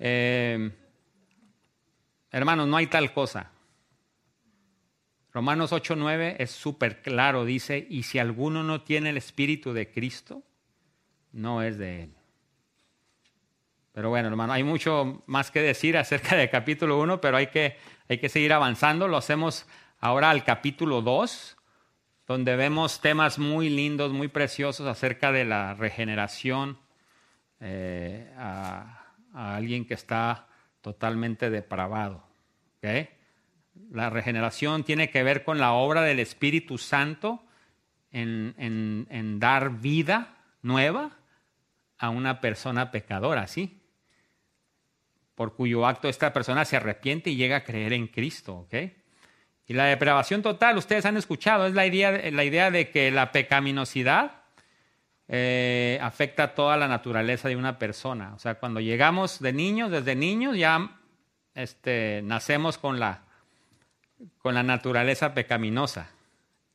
[0.00, 0.70] Eh,
[2.32, 3.52] hermanos, no hay tal cosa.
[5.32, 10.42] Romanos 8:9 es súper claro, dice, y si alguno no tiene el Espíritu de Cristo,
[11.32, 12.14] no es de él.
[13.92, 17.76] Pero bueno, hermano, hay mucho más que decir acerca del capítulo 1, pero hay que,
[18.08, 19.06] hay que seguir avanzando.
[19.06, 19.66] Lo hacemos
[20.00, 21.57] ahora al capítulo 2
[22.28, 26.78] donde vemos temas muy lindos, muy preciosos acerca de la regeneración
[27.58, 30.46] eh, a, alguien que está
[30.82, 32.22] totalmente depravado.
[33.90, 37.42] La regeneración tiene que ver con la obra del Espíritu Santo
[38.10, 41.16] en, dar vida nueva
[41.96, 43.80] a una persona pecadora, ¿sí?
[45.34, 48.74] Por cuyo acto esta persona se arrepiente y llega a creer en Cristo, ¿ok?
[49.68, 53.32] Y la depravación total, ustedes han escuchado, es la idea, la idea de que la
[53.32, 54.32] pecaminosidad
[55.28, 58.32] eh, afecta toda la naturaleza de una persona.
[58.34, 60.98] O sea, cuando llegamos de niños, desde niños ya
[61.54, 63.24] este, nacemos con la,
[64.38, 66.08] con la naturaleza pecaminosa.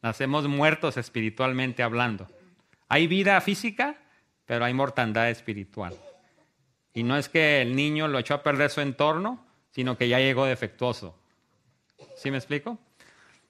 [0.03, 2.27] Nacemos muertos espiritualmente hablando.
[2.89, 3.95] Hay vida física,
[4.45, 5.95] pero hay mortandad espiritual.
[6.93, 10.19] Y no es que el niño lo echó a perder su entorno, sino que ya
[10.19, 11.17] llegó defectuoso.
[12.15, 12.79] ¿Sí me explico?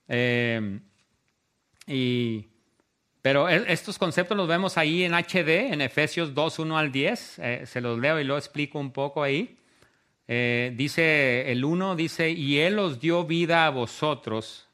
[0.08, 0.80] Eh,
[1.88, 2.48] y,
[3.22, 7.40] pero estos conceptos los vemos ahí en HD, en Efesios 2, 1 al 10.
[7.40, 9.58] Eh, se los leo y lo explico un poco ahí.
[10.28, 14.68] Eh, dice el 1, dice, y Él os dio vida a vosotros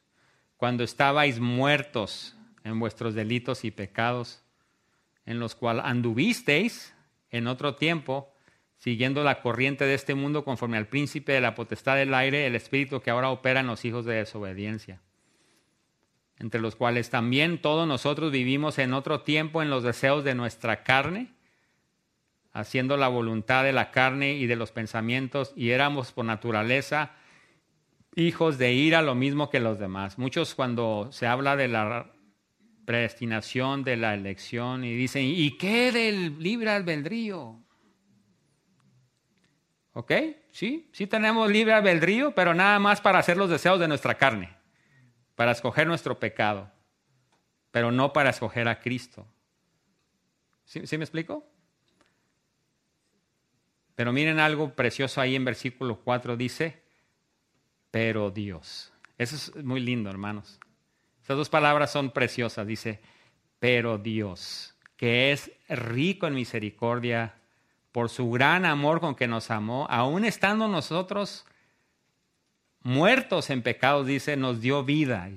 [0.58, 4.44] cuando estabais muertos en vuestros delitos y pecados,
[5.26, 6.94] en los cuales anduvisteis
[7.32, 8.34] en otro tiempo
[8.80, 12.56] siguiendo la corriente de este mundo conforme al príncipe de la potestad del aire, el
[12.56, 15.02] espíritu que ahora opera en los hijos de desobediencia,
[16.40, 20.84] entre los cuales también todos nosotros vivimos en otro tiempo en los deseos de nuestra
[20.84, 21.34] carne,
[22.54, 27.12] haciendo la voluntad de la carne y de los pensamientos, y éramos por naturaleza
[28.16, 30.18] hijos de ira, lo mismo que los demás.
[30.18, 32.12] Muchos cuando se habla de la
[32.86, 37.60] predestinación, de la elección, y dicen, ¿y qué del libre albedrío?
[39.94, 40.12] ¿Ok?
[40.52, 44.56] Sí, sí tenemos libre albedrío, pero nada más para hacer los deseos de nuestra carne,
[45.36, 46.72] para escoger nuestro pecado,
[47.72, 49.28] pero no para escoger a Cristo.
[50.66, 51.44] ¿Sí, me explico?
[53.96, 56.84] Pero miren algo precioso ahí en versículo 4, dice,
[57.90, 58.94] pero Dios.
[59.18, 60.60] Eso es muy lindo, hermanos.
[61.24, 63.02] Esas dos palabras son preciosas, dice,
[63.58, 67.39] pero Dios, que es rico en misericordia
[67.92, 71.46] por su gran amor con que nos amó, aún estando nosotros
[72.82, 75.30] muertos en pecados, dice, nos dio vida.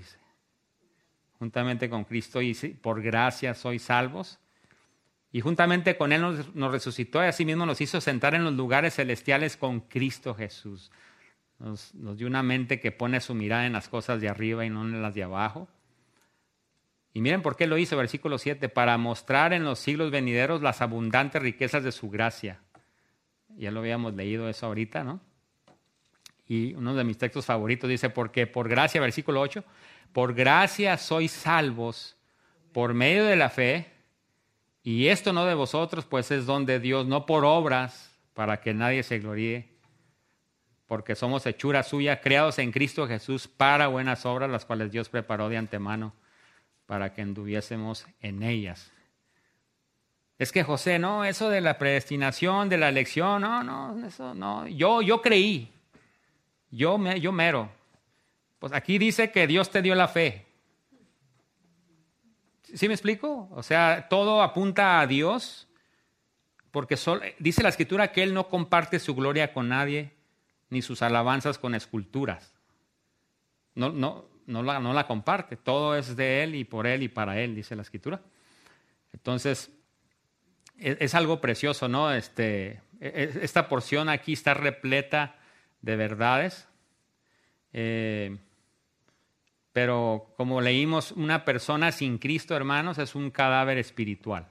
[1.39, 4.39] Juntamente con Cristo y por gracia sois salvos.
[5.33, 9.57] Y juntamente con Él nos, resucitó y asimismo nos hizo sentar en los lugares celestiales
[9.57, 10.93] con Cristo Jesús.
[11.59, 14.83] Nos dio una mente que pone su mirada en las cosas de arriba y no
[14.83, 15.69] en las de abajo.
[17.15, 20.81] Y miren por qué lo hizo, versículo 7, para mostrar en los siglos venideros las
[20.81, 22.61] abundantes riquezas de su gracia.
[23.57, 25.21] Ya lo habíamos leído eso ahorita, ¿no?
[26.49, 29.63] Y uno de mis textos favoritos dice, porque por gracia, versículo 8,
[30.13, 32.17] por gracia sois salvos
[32.73, 33.91] por medio de la fe,
[34.83, 38.73] y esto no de vosotros, pues es don de Dios, no por obras, para que
[38.73, 39.69] nadie se gloríe,
[40.87, 45.51] porque somos hechura suya, creados en Cristo Jesús para buenas obras, las cuales Dios preparó
[45.51, 46.15] de antemano
[46.87, 48.93] para que anduviésemos en ellas.
[50.39, 54.67] Es que José, no, eso de la predestinación, de la elección, no, no, eso no.
[54.67, 55.71] Yo, yo creí,
[56.71, 57.71] yo, me, yo mero.
[58.59, 60.47] Pues aquí dice que Dios te dio la fe.
[62.75, 63.49] ¿Sí me explico?
[63.53, 65.69] O sea, todo apunta a Dios,
[66.71, 66.99] porque
[67.39, 70.13] dice la escritura que Él no comparte su gloria con nadie,
[70.71, 72.53] ni sus alabanzas con esculturas.
[73.75, 75.57] No, no, no la, comparte.
[75.57, 78.21] Todo es de Él y por Él y para Él, dice la Escritura.
[79.13, 79.71] Entonces,
[80.79, 82.13] e, es, algo precioso, ¿no?
[82.13, 85.37] Este, e, e, esta porción aquí está repleta
[85.81, 86.69] de verdades.
[87.73, 88.37] Eh,
[89.73, 94.49] pero como leímos, una persona sin Cristo, hermanos, es un cadáver espiritual.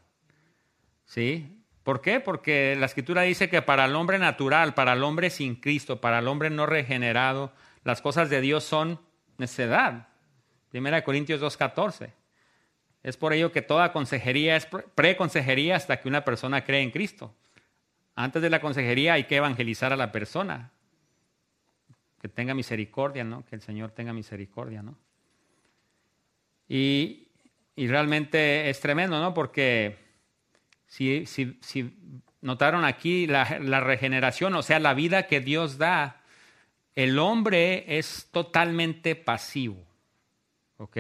[1.06, 1.62] ¿Sí?
[1.84, 2.20] ¿Por qué?
[2.20, 6.20] Porque la escritura dice que para el hombre natural, para el hombre sin Cristo, para
[6.20, 7.52] el hombre no regenerado,
[7.84, 9.00] las cosas de Dios son
[9.42, 10.08] necedad.
[10.70, 12.14] Primera Corintios 2.14.
[13.04, 17.36] Es por ello que toda consejería es preconsejería hasta que una persona cree en Cristo.
[18.16, 20.72] Antes de la consejería hay que evangelizar a la persona.
[22.22, 23.44] Que tenga misericordia, ¿no?
[23.46, 24.96] Que el Señor tenga misericordia, ¿no?
[26.70, 27.28] Y,
[27.76, 29.34] realmente es tremendo, ¿no?
[29.34, 29.98] Porque
[30.86, 31.98] si, si,
[32.42, 36.21] notaron aquí la regeneración, o sea, la vida que Dios da,
[36.96, 39.86] el hombre es totalmente pasivo.
[40.78, 40.98] ¿Ok?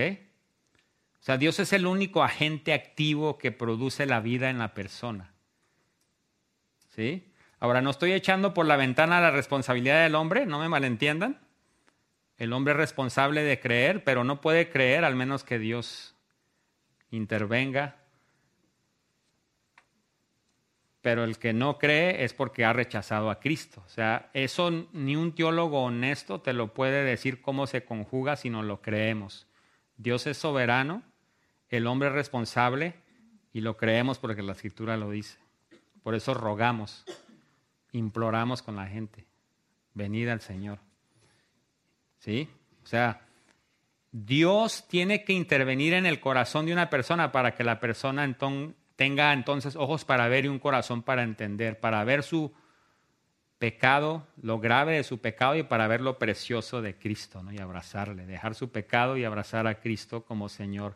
[1.21, 5.33] O sea, Dios es el único agente activo que produce la vida en la persona.
[6.95, 7.31] ¿Sí?
[7.59, 11.39] Ahora, no estoy echando por la ventana la responsabilidad del hombre, no me malentiendan.
[12.37, 16.15] El hombre es responsable de creer, pero no puede creer al menos que Dios
[17.11, 18.00] intervenga.
[21.01, 23.83] Pero el que no cree es porque ha rechazado a Cristo.
[23.85, 28.49] O sea, eso ni un teólogo honesto te lo puede decir cómo se conjuga si
[28.49, 29.47] no lo creemos.
[29.97, 31.03] Dios es soberano
[31.71, 32.93] el hombre es responsable
[33.53, 35.39] y lo creemos porque la escritura lo dice.
[36.03, 37.05] Por eso rogamos,
[37.93, 39.25] imploramos con la gente,
[39.93, 40.79] venid al Señor.
[42.19, 42.49] ¿Sí?
[42.83, 43.21] O sea,
[44.11, 48.25] Dios tiene que intervenir en el corazón de una persona para que la persona
[48.95, 52.53] tenga entonces ojos para ver y un corazón para entender, para ver su
[53.61, 57.51] pecado, lo grave de su pecado y para ver lo precioso de Cristo, ¿no?
[57.53, 60.95] Y abrazarle, dejar su pecado y abrazar a Cristo como Señor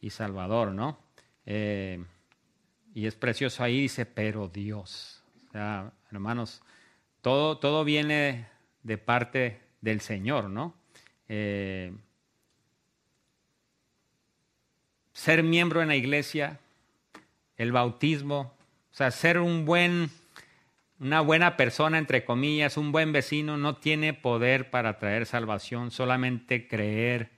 [0.00, 0.98] y Salvador, ¿no?
[1.44, 2.02] Eh,
[2.94, 5.22] y es precioso ahí, dice, pero Dios.
[5.48, 6.62] O sea, hermanos,
[7.20, 8.48] todo, todo viene
[8.82, 10.74] de parte del Señor, ¿no?
[11.28, 11.92] Eh,
[15.12, 16.60] ser miembro en la iglesia,
[17.56, 18.56] el bautismo,
[18.92, 20.10] o sea, ser un buen,
[20.98, 26.68] una buena persona, entre comillas, un buen vecino, no tiene poder para traer salvación, solamente
[26.68, 27.30] creer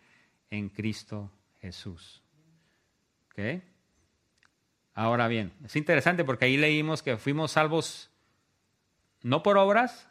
[0.51, 2.23] en Cristo Jesús.
[4.95, 8.11] Ahora bien, es interesante porque ahí leímos que fuimos salvos
[9.23, 10.09] no por obras,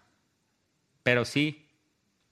[1.01, 1.67] pero sí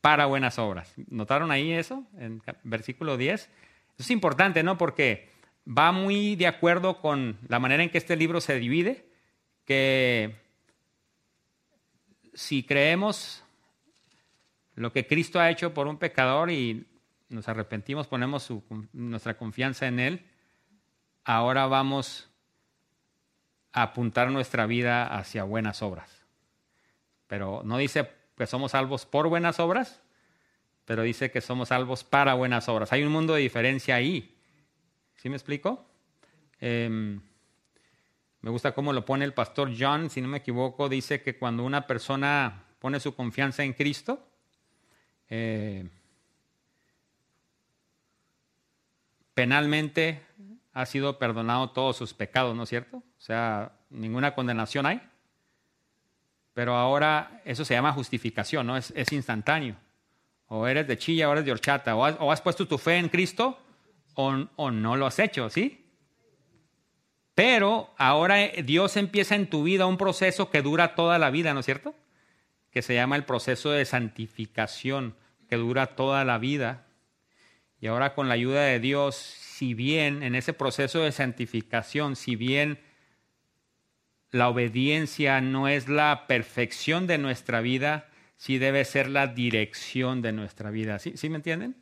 [0.02, 0.94] para buenas obras.
[1.08, 3.42] ¿Notaron ahí eso en versículo 10?
[3.42, 3.50] Eso
[3.98, 4.78] es importante, ¿no?
[4.78, 5.33] Porque
[5.68, 9.06] va muy de acuerdo con la manera en que este libro se divide,
[9.66, 10.36] que
[12.34, 13.44] si creemos
[14.76, 16.86] lo que Cristo ha hecho por un pecador y
[17.30, 18.52] nos arrepentimos, ponemos
[18.92, 20.26] nuestra confianza en Él,
[21.24, 22.30] ahora vamos
[23.72, 26.26] a apuntar nuestra vida hacia buenas obras.
[27.28, 30.02] Pero no dice que somos salvos por buenas obras,
[30.86, 32.92] pero dice que somos salvos para buenas obras.
[32.92, 34.33] Hay un mundo de diferencia ahí.
[35.24, 35.86] ¿Sí me explico?
[36.60, 37.22] Em,
[38.42, 41.64] me gusta cómo lo pone el pastor John, si no me equivoco, dice que cuando
[41.64, 44.22] una persona pone su confianza en Cristo,
[45.30, 45.88] eh,
[49.34, 50.26] penalmente
[50.74, 52.98] ha sido perdonado todos sus pecados, ¿no es cierto?
[52.98, 55.02] O sea, ninguna condenación hay.
[56.54, 58.76] Pero ahora eso se llama justificación, ¿no?
[58.76, 59.78] Es, instantáneo.
[60.50, 61.96] O eres de chilla o eres de horchata.
[61.96, 63.63] O has, puesto tu fe en Cristo
[64.16, 65.86] o, no lo has hecho, ¿sí?
[67.36, 71.62] Pero ahora Dios empieza en tu vida un proceso que dura toda la vida, ¿no
[71.62, 71.96] es cierto?
[72.72, 75.16] Que se llama el proceso de santificación,
[75.50, 76.86] que dura toda la vida.
[77.82, 82.36] Y ahora con la ayuda de Dios si bien en ese proceso de santificación, si
[82.36, 82.80] bien
[84.32, 90.34] la obediencia no es la perfección de nuestra vida, sí debe ser la dirección de
[90.34, 90.98] nuestra vida.
[91.00, 91.76] ¿Sí, ¿Sí me entienden?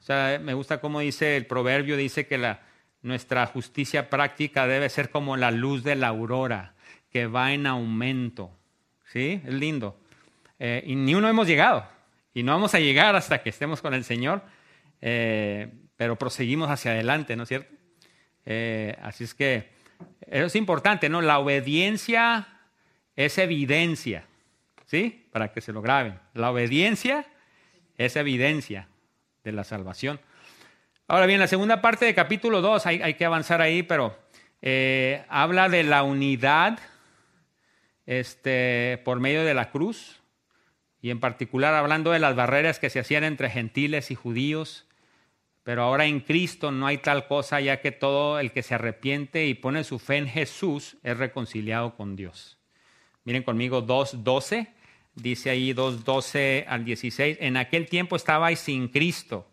[0.00, 2.56] O sea, me gusta cómo dice el proverbio, dice que
[3.02, 6.74] nuestra justicia práctica debe ser como la luz de la aurora,
[7.10, 8.50] que va en aumento.
[9.12, 9.42] ¿Sí?
[9.44, 9.98] Es lindo.
[10.58, 11.86] Eh, y ni uno hemos llegado.
[12.32, 14.42] Y no vamos a llegar hasta que estemos con el Señor.
[15.02, 17.74] Eh, pero proseguimos hacia adelante, ¿no es cierto?
[18.46, 19.70] Eh, así es que
[20.22, 21.20] eso es importante, ¿no?
[21.20, 22.48] La obediencia
[23.16, 24.24] es evidencia,
[24.86, 25.26] ¿sí?
[25.30, 26.18] Para que se lo graben.
[26.32, 27.26] La obediencia
[27.98, 28.88] es evidencia
[29.44, 30.20] de la salvación.
[31.06, 34.16] Ahora bien, la segunda parte del capítulo 2, hay, que avanzar ahí, pero
[34.62, 36.78] eh, habla de la unidad
[38.06, 40.20] este, por medio de la cruz,
[41.02, 44.86] y en particular hablando de las barreras que se hacían entre gentiles y judíos,
[45.62, 49.46] pero ahora en Cristo no hay tal cosa, ya que todo el que se arrepiente
[49.46, 52.58] y pone su fe en Jesús es reconciliado con Dios.
[53.24, 54.68] Miren conmigo 2.12,
[55.14, 59.48] dice ahí 2.12 al 16, en aquel tiempo estabais sin Cristo,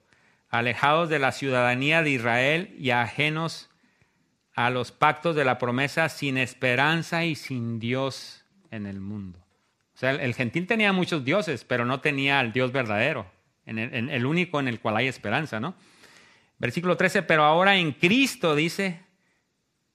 [0.49, 3.69] alejados de la ciudadanía de Israel y ajenos
[4.53, 9.39] a los pactos de la promesa sin esperanza y sin Dios en el mundo.
[9.95, 13.25] O sea, el, gentil tenía muchos dioses, pero no tenía al Dios verdadero,
[13.65, 15.75] en el, el único en el cual hay esperanza, ¿no?
[16.59, 19.01] Versículo 13, pero ahora en Cristo dice,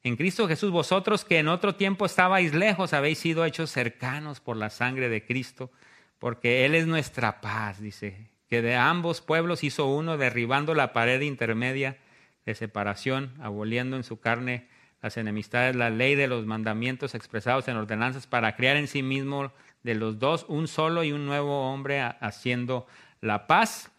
[0.05, 4.57] en Cristo Jesús, vosotros que en otro tiempo estabais lejos, habéis sido hechos cercanos por
[4.57, 5.71] la sangre de Cristo,
[6.19, 11.21] porque Él es nuestra paz, dice, que de ambos pueblos hizo uno, derribando la pared
[11.21, 11.99] intermedia
[12.45, 14.69] de separación, aboliendo en su carne
[15.01, 19.53] las enemistades, la ley de los mandamientos expresados en ordenanzas, para crear en sí mismo
[19.85, 22.87] de los dos un solo y un nuevo hombre, haciendo
[23.21, 23.92] la paz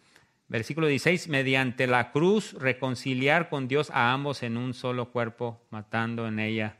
[0.47, 6.27] Versículo 16, mediante la cruz reconciliar con Dios a ambos en un solo cuerpo, matando
[6.27, 6.77] en ella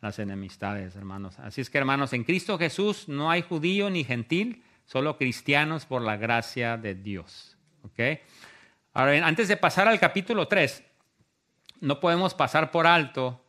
[0.00, 1.38] las enemistades, hermanos.
[1.38, 6.02] Así es que, hermanos, en Cristo Jesús no hay judío ni gentil, solo cristianos por
[6.02, 7.56] la gracia de Dios.
[7.82, 8.20] ¿Ok?
[8.94, 10.82] Ahora bien, antes de pasar al capítulo 3,
[11.80, 13.42] no podemos pasar por alto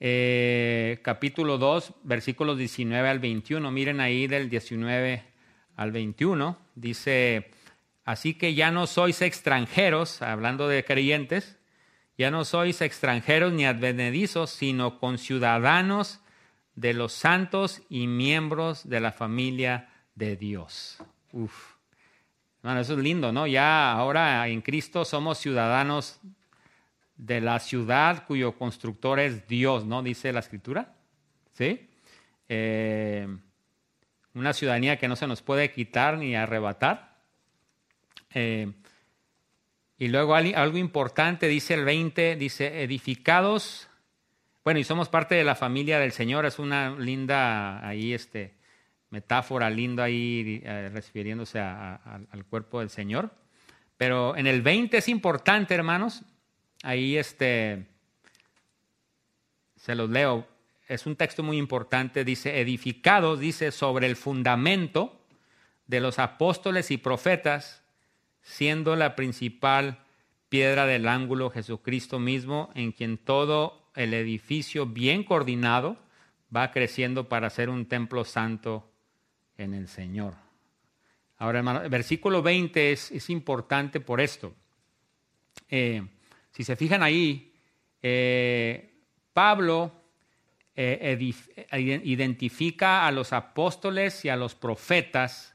[0.00, 3.70] eh, capítulo 2, versículos 19 al 21.
[3.70, 5.24] Miren ahí del 19
[5.76, 6.58] al 21.
[6.74, 7.50] Dice
[8.04, 11.58] Así que ya no sois extranjeros, hablando de creyentes,
[12.18, 16.20] ya no sois extranjeros ni advenedizos, sino conciudadanos
[16.74, 20.98] de los santos y miembros de la familia de Dios.
[21.32, 21.74] Uf.
[22.62, 23.46] Bueno, eso es lindo, ¿no?
[23.46, 26.20] Ya ahora en Cristo somos ciudadanos
[27.16, 30.02] de la ciudad cuyo constructor es Dios, ¿no?
[30.02, 30.94] Dice la escritura.
[31.52, 31.88] ¿Sí?
[32.48, 33.28] Eh,
[34.34, 37.13] una ciudadanía que no se nos puede quitar ni arrebatar.
[38.34, 38.72] Eh,
[39.96, 43.88] y luego algo importante, dice el 20, dice, edificados,
[44.64, 48.54] bueno, y somos parte de la familia del Señor, es una linda ahí, este,
[49.10, 53.30] metáfora linda ahí eh, refiriéndose al cuerpo del Señor.
[53.96, 56.22] Pero en el 20 es importante, hermanos,
[56.82, 57.86] ahí este,
[59.76, 60.48] se los leo,
[60.88, 65.24] es un texto muy importante, dice, edificados, dice, sobre el fundamento
[65.86, 67.83] de los apóstoles y profetas,
[68.44, 70.04] siendo la principal
[70.48, 75.96] piedra del ángulo Jesucristo mismo, en quien todo el edificio bien coordinado
[76.54, 78.88] va creciendo para ser un templo santo
[79.56, 80.34] en el Señor.
[81.38, 84.54] Ahora, hermano, el versículo 20 es, importante por esto.
[85.68, 86.06] Eh,
[86.52, 87.52] si se fijan ahí,
[88.02, 88.92] eh,
[89.32, 89.90] Pablo
[90.76, 91.18] eh,
[91.72, 95.53] identifica a los apóstoles y a los profetas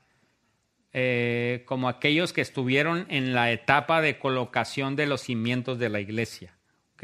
[0.92, 6.00] eh, como aquellos que estuvieron en la etapa de colocación de los cimientos de la
[6.00, 6.58] iglesia.
[6.96, 7.04] ¿Ok?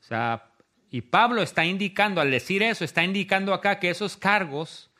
[0.00, 0.50] O sea,
[0.90, 4.92] y Pablo está indicando, al decir eso, está indicando acá que esos cargos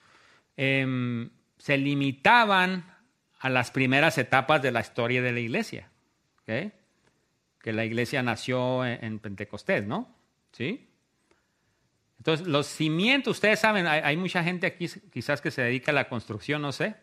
[0.56, 2.84] em, se limitaban
[3.38, 5.90] a las primeras etapas de la historia de la iglesia.
[6.40, 6.72] ¿Ok?
[7.62, 10.12] Que la iglesia nació en, Pentecostés, ¿no?
[10.50, 10.90] ¿Sí?
[12.18, 16.08] Entonces, los cimientos, ustedes saben, hay, mucha gente aquí quizás que se dedica a la
[16.08, 16.96] construcción, no sé.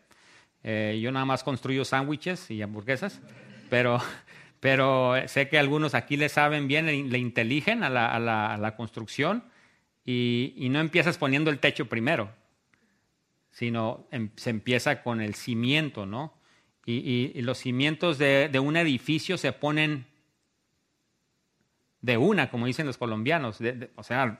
[0.63, 3.21] Eh, yo nada más construyo sándwiches y hamburguesas,
[3.69, 3.99] pero,
[4.59, 9.43] pero sé que algunos aquí le saben bien, le, inteligen a la, a la, construcción
[10.05, 12.29] y, y, no empiezas poniendo el techo primero,
[13.49, 16.33] sino em, se empieza con el cimiento, ¿no?
[16.85, 20.05] Y, y los cimientos de, de, un edificio se ponen
[22.01, 23.59] de una, como dicen los colombianos,
[23.95, 24.39] o sea,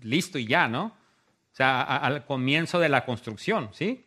[0.00, 0.84] listo y ya, ¿no?
[0.86, 4.06] O sea, al comienzo de la construcción, ¿sí?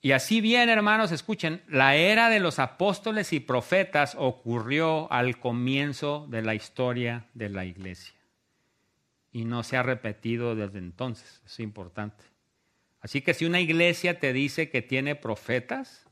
[0.00, 6.26] Y así bien, hermanos, escuchen, la era de los apóstoles y profetas ocurrió al comienzo
[6.30, 8.14] de la historia de la iglesia.
[9.32, 12.24] Y no se ha repetido desde entonces, es importante.
[13.00, 16.06] Así que si una iglesia te dice que tiene profetas,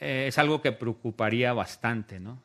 [0.00, 2.42] eh, es algo que preocuparía bastante, ¿no?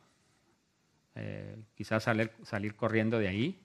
[1.15, 3.59] Eh, quizás salir, salir, corriendo de ahí.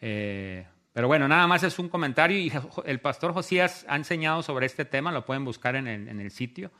[0.00, 2.52] Eh, pero bueno, nada más es un comentario y
[2.84, 6.70] el pastor Josías ha enseñado sobre este tema, lo pueden buscar en el, sitio.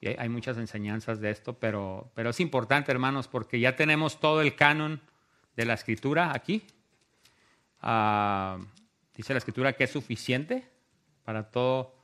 [0.00, 4.40] Y hay muchas enseñanzas de esto, pero, pero es importante, hermanos, porque ya tenemos todo
[4.40, 5.00] el canon
[5.54, 6.64] de la escritura aquí.
[7.80, 8.58] Ah,
[9.16, 10.68] dice la escritura que es suficiente
[11.24, 11.94] para todo,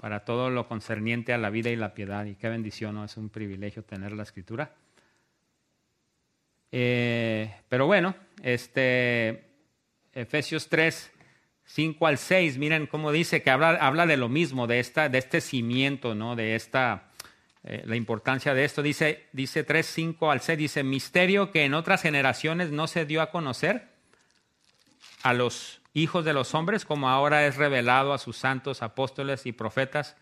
[0.00, 2.24] para todo lo concerniente a la vida y la piedad.
[2.24, 3.04] Y qué bendición, ¿no?
[3.04, 4.72] Es un privilegio tener la escritura.
[6.70, 9.51] Eh, pero bueno, este
[10.14, 11.10] Efesios 3,
[11.64, 15.40] 5 al 6, miren cómo dice que habla, de lo mismo, de, esta, de este
[15.40, 16.36] cimiento, ¿no?
[16.36, 17.10] de esta,
[17.64, 18.82] eh, la importancia de esto.
[18.82, 23.22] Dice, dice 3, 5 al 6, dice, misterio que en otras generaciones no se dio
[23.22, 23.88] a conocer
[25.22, 29.52] a los hijos de los hombres, como ahora es revelado a sus santos apóstoles y
[29.52, 30.16] profetas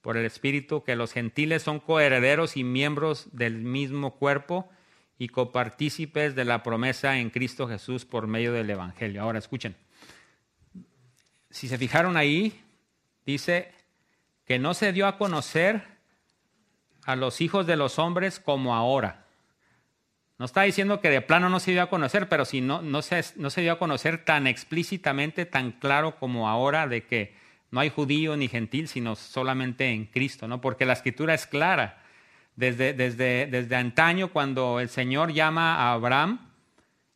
[0.00, 4.70] por el Espíritu, que los gentiles son coherederos y miembros del mismo cuerpo
[5.18, 9.22] y copartícipes de la promesa en Cristo Jesús por medio del Evangelio.
[9.22, 9.76] Ahora escuchen,
[11.50, 12.60] si se fijaron ahí,
[13.24, 13.72] dice
[14.44, 15.84] que no se dio a conocer
[17.04, 19.24] a los hijos de los hombres como ahora.
[20.36, 23.02] No está diciendo que de plano no se dio a conocer, pero si no, no,
[23.02, 27.34] se, no se dio a conocer tan explícitamente, tan claro como ahora, de que
[27.70, 30.60] no hay judío ni gentil, sino solamente en Cristo, ¿no?
[30.60, 32.03] Porque la escritura es clara.
[32.56, 36.52] Desde, desde, desde antaño, cuando el Señor llama a Abraham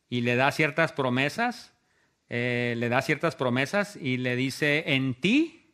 [0.09, 1.73] y le da ciertas promesas,
[2.29, 5.73] eh, le da ciertas promesas y le dice, en ti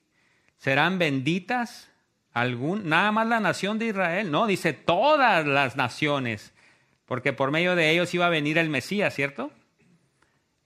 [0.58, 1.90] serán benditas
[2.32, 6.54] algún, nada más la nación de Israel, no, dice todas las naciones,
[7.06, 9.52] porque por medio de ellos iba a venir el Mesías, ¿cierto?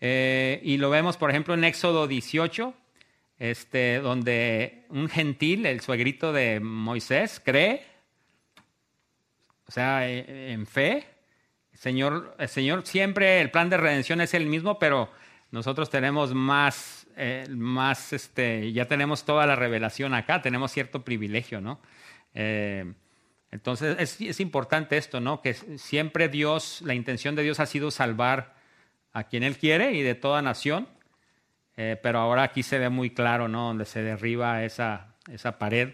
[0.01, 2.73] Eh, y lo vemos, por ejemplo, en Éxodo 18,
[3.39, 7.85] este, donde un gentil, el suegrito de Moisés, cree,
[9.69, 11.05] o sea, eh, en fe.
[11.75, 15.11] Señor, el Señor siempre, el plan de redención es el mismo, pero
[15.51, 21.61] nosotros tenemos más, eh, más este, ya tenemos toda la revelación acá, tenemos cierto privilegio,
[21.61, 21.79] ¿no?
[22.33, 22.91] Eh,
[23.51, 25.43] entonces es, importante esto, ¿no?
[25.43, 28.55] Que siempre Dios, la intención de Dios ha sido salvar
[29.13, 30.87] a quien Él quiere y de toda nación,
[31.77, 33.67] eh, pero ahora aquí se ve muy claro, ¿no?
[33.67, 35.93] Donde se derriba esa, esa pared.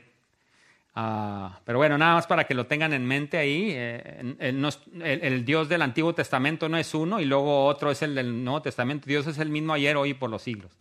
[0.95, 5.67] Uh, pero bueno, nada más para que lo tengan en mente ahí, eh, el, Dios
[5.67, 9.05] del Antiguo Testamento no es uno y luego otro es el del Nuevo Testamento.
[9.05, 10.71] Dios es el mismo ayer, hoy y por los siglos.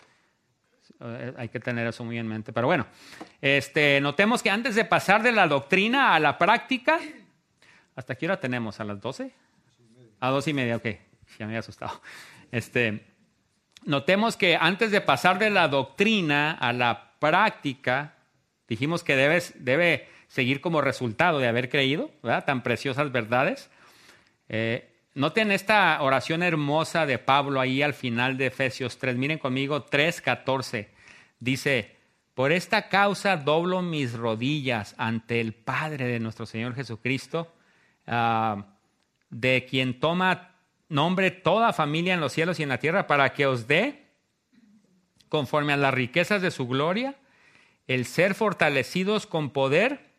[1.00, 2.52] Eh, hay que tener eso muy en mente.
[2.52, 2.86] Pero bueno,
[3.40, 7.00] este, notemos que antes de pasar de la doctrina a la práctica,
[7.96, 8.78] ¿hasta qué hora tenemos?
[8.78, 9.32] ¿A las 12?
[10.20, 10.84] A dos y media, ok.
[10.84, 11.00] Ya
[11.40, 12.00] me había asustado.
[12.52, 13.04] Este,
[13.84, 18.13] notemos que antes de pasar de la doctrina a la práctica,
[18.68, 22.44] dijimos que debes, debe seguir como resultado de haber creído, ¿verdad?
[22.44, 23.70] Tan preciosas verdades.
[24.48, 29.16] Eh, noten esta oración hermosa de Pablo ahí al final de Efesios 3.
[29.16, 30.88] Miren conmigo 3.14.
[31.38, 31.96] Dice,
[32.34, 37.54] por esta causa doblo mis rodillas ante el Padre de nuestro Señor Jesucristo,
[38.08, 38.62] uh,
[39.30, 40.56] de quien toma
[40.88, 44.06] nombre toda familia en los cielos y en la tierra, para que os dé,
[45.28, 47.14] conforme a las riquezas de su gloria,
[47.86, 50.10] el ser fortalecidos con poder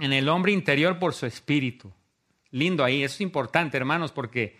[0.00, 1.92] en el hombre interior por su espíritu.
[2.50, 4.58] Lindo ahí, eso es importante, hermanos, porque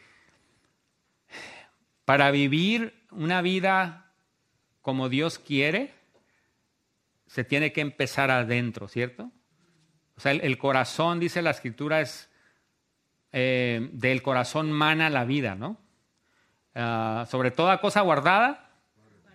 [2.05, 4.13] para vivir una vida
[4.83, 5.95] como Dios quiere,
[7.27, 9.31] se tiene que empezar adentro, ¿cierto?
[10.17, 12.31] O sea, el, corazón, dice la escritura, es
[13.33, 15.79] eh, del corazón mana la vida, ¿no?
[16.77, 18.71] Uh, sobre toda cosa guardada,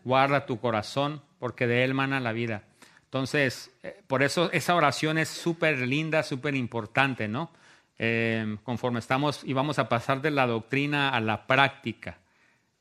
[0.04, 2.64] guarda tu corazón, porque de él mana la vida.
[3.06, 7.52] Entonces, eh, por eso esa oración es súper linda, súper importante, ¿no?
[7.98, 12.20] Eh, conforme estamos y vamos a pasar de la doctrina a la práctica,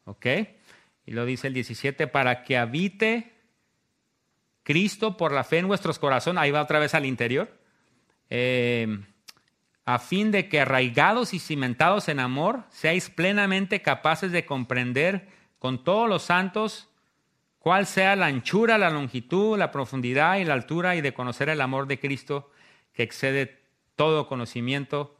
[0.04, 0.26] ¿ok?
[1.06, 3.32] Y lo dice el 17, para que habite
[4.62, 7.50] Cristo por la fe en vuestros corazones, ahí va otra vez al interior,
[8.28, 8.98] eh,
[9.86, 15.26] a fin de que arraigados y cimentados en amor, seáis plenamente capaces de comprender
[15.58, 16.87] con todos los santos
[17.68, 21.60] cuál sea la anchura, la longitud, la profundidad y la altura y de conocer el
[21.60, 22.50] amor de Cristo
[22.94, 23.60] que excede
[23.94, 25.14] todo conocimiento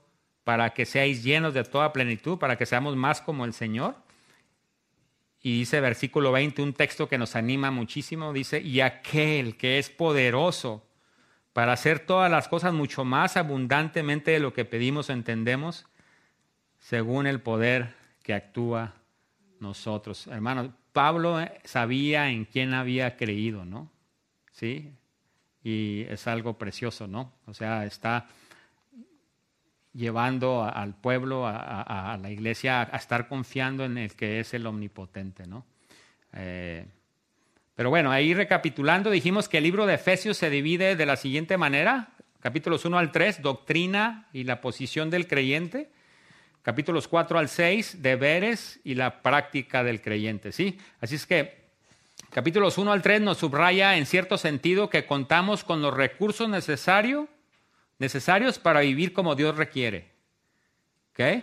[0.44, 3.96] para que seáis llenos de toda plenitud, para que seamos más como el Señor.
[5.42, 9.90] Y dice versículo 20, un texto que nos anima muchísimo, dice, y aquel que es
[9.90, 10.88] poderoso
[11.52, 15.84] para hacer todas las cosas mucho más abundantemente de lo que pedimos o entendemos,
[16.78, 18.94] según el poder que actúa
[19.60, 20.26] nosotros.
[20.28, 23.88] Hermanos, Pablo eh, sabía en quién había creído, ¿no?
[24.50, 24.90] Sí,
[25.62, 27.34] y es algo precioso, ¿no?
[27.46, 28.26] O sea, está
[29.92, 35.46] llevando al pueblo, a, la iglesia, a estar confiando en el que es el omnipotente,
[35.46, 35.64] ¿no?
[36.32, 36.84] Eh,
[37.76, 41.56] pero bueno, ahí recapitulando, dijimos que el libro de Efesios se divide de la siguiente
[41.56, 42.08] manera,
[42.40, 45.92] capítulos 1 al 3, doctrina y la posición del creyente,
[46.68, 50.78] capítulos 4 al 6, deberes y la práctica del creyente, ¿sí?
[51.00, 51.70] Así es que
[52.28, 57.24] capítulos 1 al 3 nos subraya en cierto sentido que contamos con los recursos necesarios
[57.98, 60.10] necesarios para vivir como Dios requiere.
[61.12, 61.42] ¿Ok?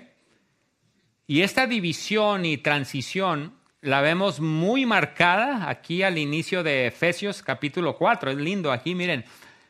[1.25, 7.97] Y esta división y transición la vemos muy marcada aquí al inicio de Efesios capítulo
[7.97, 8.29] 4.
[8.29, 9.25] Es lindo aquí, miren,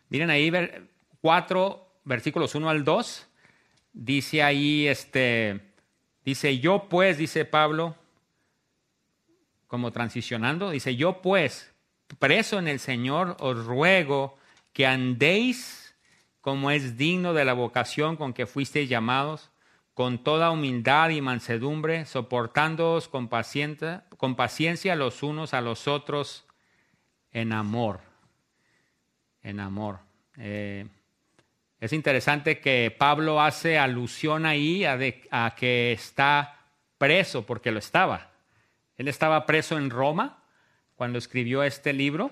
[0.10, 0.52] miren ahí
[1.22, 3.30] 4 versículos 1 al 2.
[3.98, 5.62] Dice ahí, este,
[6.26, 7.96] dice, yo pues, dice Pablo,
[9.68, 11.74] como transicionando, dice, yo pues,
[12.20, 14.38] preso en el Señor, os ruego
[14.74, 15.96] que andéis
[16.42, 19.50] como es digno de la vocación con que fuisteis llamados
[19.96, 26.46] con toda humildad y mansedumbre, soportándoos con paciencia, con paciencia los unos a los otros
[27.32, 28.02] en amor.
[29.42, 30.00] En amor.
[30.36, 30.86] Eh,
[31.80, 36.60] es interesante que Pablo hace alusión ahí a, que está
[36.98, 38.32] preso, porque lo estaba.
[38.98, 40.44] Él estaba preso en Roma
[40.96, 42.32] cuando escribió este libro.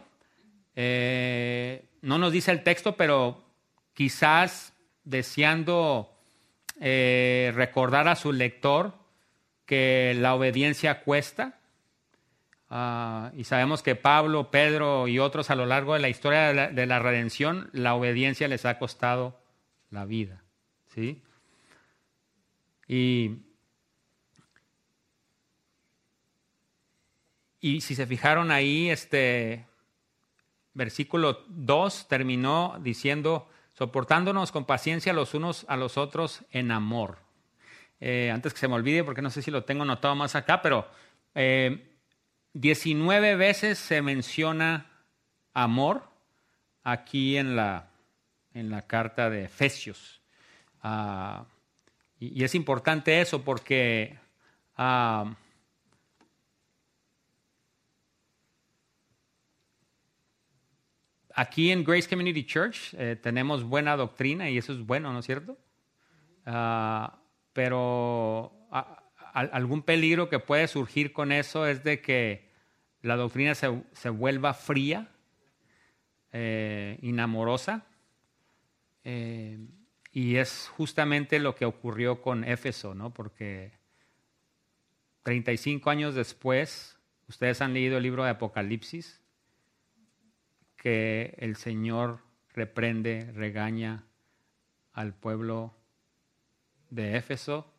[0.76, 3.44] Eh, no nos dice el texto, pero
[3.94, 4.74] quizás
[5.04, 6.18] deseando
[6.80, 8.94] eh, recordar a su lector
[9.66, 11.60] que la obediencia cuesta.
[12.76, 16.54] Ah, y sabemos que Pablo, Pedro y otros a lo largo de la historia de
[16.56, 19.40] la, de la redención, la obediencia les ha costado
[19.92, 20.42] la vida.
[20.88, 21.22] ¿sí?
[22.88, 23.44] Y
[27.66, 29.66] Y si se fijaron ahí, este
[30.74, 37.20] versículo 2 terminó diciendo, soportándonos con paciencia los unos a los otros en amor.
[38.02, 40.62] Eh, antes que se me olvide, porque no sé si lo tengo notado más acá,
[40.62, 40.90] pero
[42.54, 44.86] 19 eh, veces se menciona
[45.54, 46.04] amor
[46.84, 47.90] aquí en la,
[48.54, 50.22] en la carta de Efesios.
[50.82, 51.46] Ah,
[52.20, 54.18] y, es importante eso porque
[54.78, 55.34] ah,
[61.34, 65.26] aquí en Grace Community Church eh, tenemos buena doctrina y eso es bueno, ¿no es
[65.26, 65.58] cierto?
[66.46, 67.20] Ah,
[67.54, 68.52] pero
[69.34, 72.52] algún peligro que puede surgir con eso es de que
[73.02, 75.10] la doctrina se, vuelva fría,
[76.32, 77.86] eh, inamorosa,
[79.04, 79.58] eh,
[80.12, 83.12] y es justamente lo que ocurrió con Éfeso, ¿no?
[83.12, 83.74] Porque
[85.24, 89.22] 35 años después, ustedes han leído el libro de Apocalipsis,
[90.78, 92.20] que el Señor
[92.54, 94.06] reprende, regaña
[94.94, 95.76] al pueblo
[96.92, 97.73] de Éfeso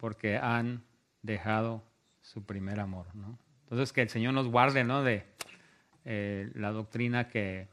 [0.00, 0.82] porque han
[1.22, 1.84] dejado
[2.22, 3.14] su primer amor.
[3.14, 3.38] ¿no?
[3.64, 5.02] Entonces que el Señor nos guarde ¿no?
[5.02, 5.24] de
[6.04, 7.68] eh, la doctrina que,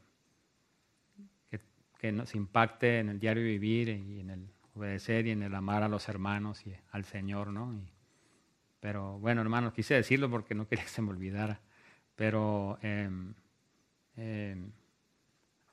[1.99, 5.83] que, nos impacte en el diario vivir y en el obedecer y en el amar
[5.83, 7.47] a los hermanos y al Señor.
[7.47, 7.73] ¿no?
[8.79, 11.59] pero bueno, hermanos, quise decirlo porque no quería que se me olvidara.
[12.15, 13.33] Pero em,
[14.15, 14.55] eh,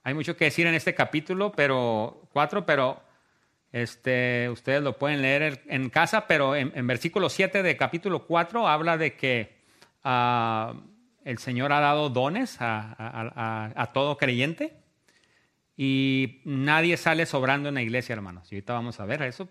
[0.02, 3.02] hay mucho que decir en este capítulo, pero cuatro, pero
[3.74, 8.96] este, ustedes lo pueden leer en casa, pero en, versículo 7 de capítulo 4 habla
[8.96, 9.56] de que
[10.04, 10.74] ah,
[11.24, 14.76] el Señor ha dado dones a, todo creyente
[15.76, 18.52] y nadie sale sobrando en la iglesia, hermanos.
[18.52, 19.48] Y ahorita vamos a ver eso.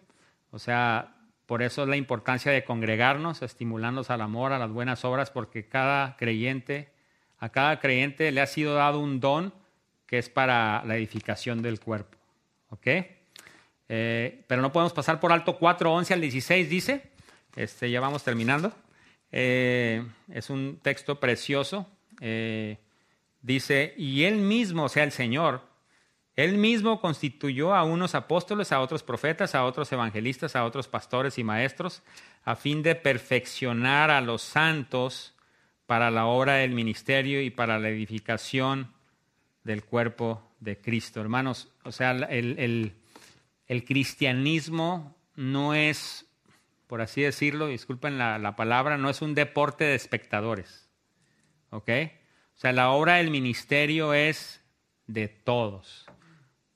[0.52, 5.04] O sea, por eso es la importancia de congregarnos, estimulándonos al amor, a las buenas
[5.04, 6.94] obras, porque cada creyente
[7.40, 9.54] a cada creyente le ha sido dado un don
[10.08, 12.18] que es para la edificación del cuerpo.
[12.70, 12.88] ¿Ok?
[13.90, 17.12] Eh, pero no podemos pasar por alto 4, 11 al 16, dice.
[17.56, 18.74] Este, ya vamos terminando.
[19.32, 21.88] Eh, es un texto precioso.
[22.22, 22.78] Eh,
[23.42, 25.62] dice, y él mismo, o sea, el Señor,
[26.36, 31.38] él mismo constituyó a unos apóstoles, a otros profetas, a otros evangelistas, a otros pastores
[31.38, 32.02] y maestros,
[32.44, 35.36] a fin de perfeccionar a los santos
[35.86, 38.92] para la obra del ministerio y para la edificación
[39.64, 41.22] del cuerpo de Cristo.
[41.22, 42.94] Hermanos, o sea, el,
[43.84, 46.28] cristianismo no es,
[46.88, 50.90] por así decirlo, disculpen la, palabra, no es un deporte de espectadores.
[51.72, 51.90] ¿Ok?
[52.56, 54.62] O sea, la obra del ministerio es
[55.08, 56.06] de todos.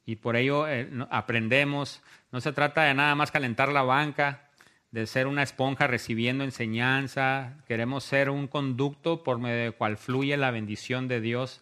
[0.06, 4.50] Y por ello eh, aprendemos, no se trata de nada más calentar la banca,
[4.92, 10.38] de ser una esponja recibiendo enseñanza, queremos ser un conducto por medio del cual fluye
[10.38, 11.62] la bendición de Dios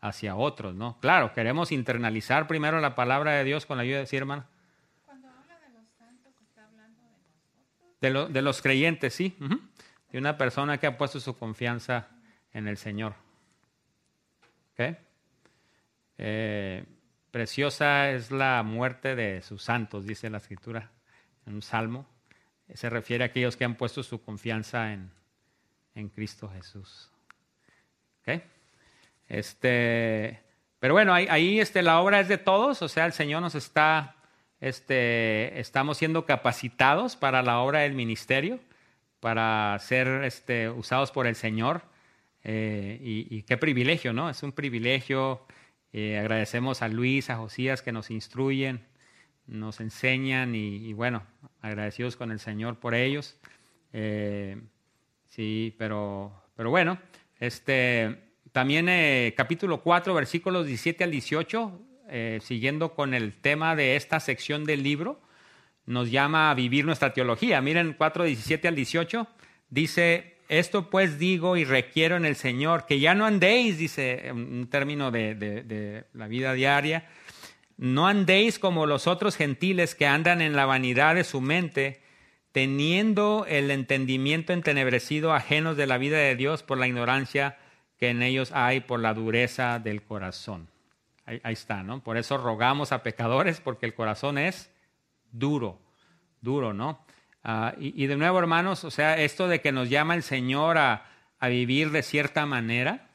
[0.00, 0.98] hacia otros, ¿no?
[1.00, 4.44] Claro, queremos internalizar primero la palabra de Dios con la ayuda de sí, hermano.
[5.06, 9.36] Cuando habla de los santos, está hablando de De, los creyentes, sí.
[10.10, 12.08] De una persona que ha puesto su confianza
[12.52, 13.14] en el Señor.
[14.72, 14.96] ¿Ok?
[16.18, 16.84] Eh,
[17.30, 20.90] preciosa es la muerte de sus santos, dice la escritura
[21.46, 22.06] en un salmo
[22.72, 25.10] se refiere a aquellos que han puesto su confianza en,
[26.14, 27.10] Cristo Jesús.
[29.26, 30.42] Este,
[30.78, 34.16] pero bueno, ahí, este, la obra es de todos, o sea, el Señor nos está,
[34.64, 38.60] este, estamos siendo capacitados para la obra del ministerio,
[39.20, 41.82] para ser este, usados por el Señor.
[42.44, 44.30] Eh, y, qué privilegio, ¿no?
[44.30, 45.46] Es un privilegio.
[45.92, 48.82] Eh, agradecemos a Luis, a Josías que nos instruyen
[49.46, 51.22] nos enseñan y, bueno,
[51.60, 53.36] agradecidos con el Señor por ellos.
[53.92, 54.58] Eh,
[55.28, 56.98] sí, pero, pero bueno,
[57.38, 58.88] este, también
[59.36, 61.80] capítulo 4, versículos 17 al 18,
[62.16, 65.20] eh, siguiendo con el tema de esta sección del libro,
[65.84, 67.60] nos llama a vivir nuestra teología.
[67.60, 69.26] Miren 4, 17 al 18,
[69.68, 74.68] dice, esto pues digo y requiero en el Señor, que ya no andéis, dice un
[74.70, 77.08] término de, de la vida diaria,
[77.78, 82.00] no andéis como los otros gentiles que andan en la vanidad de su mente,
[82.52, 87.58] teniendo el entendimiento entenebrecido, ajenos de la vida de Dios por la ignorancia
[87.98, 90.72] que en ellos hay, por la dureza del corazón.
[91.26, 92.02] Ahí, está, ¿no?
[92.02, 94.70] Por eso rogamos a pecadores, porque el corazón es
[95.32, 95.80] duro,
[96.40, 97.04] duro, ¿no?
[97.42, 101.10] Ah, y, de nuevo, hermanos, o sea, esto de que nos llama el Señor a,
[101.40, 103.10] vivir de cierta manera,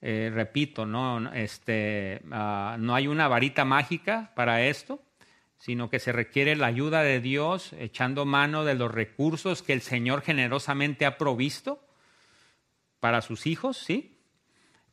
[0.00, 1.32] eh, repito, ¿no?
[1.32, 5.00] Este, ah, no hay una varita mágica para esto
[5.58, 9.82] sino que se requiere la ayuda de Dios echando mano de los recursos que el
[9.82, 11.84] Señor generosamente ha provisto
[13.00, 14.17] para sus hijos, ¿sí?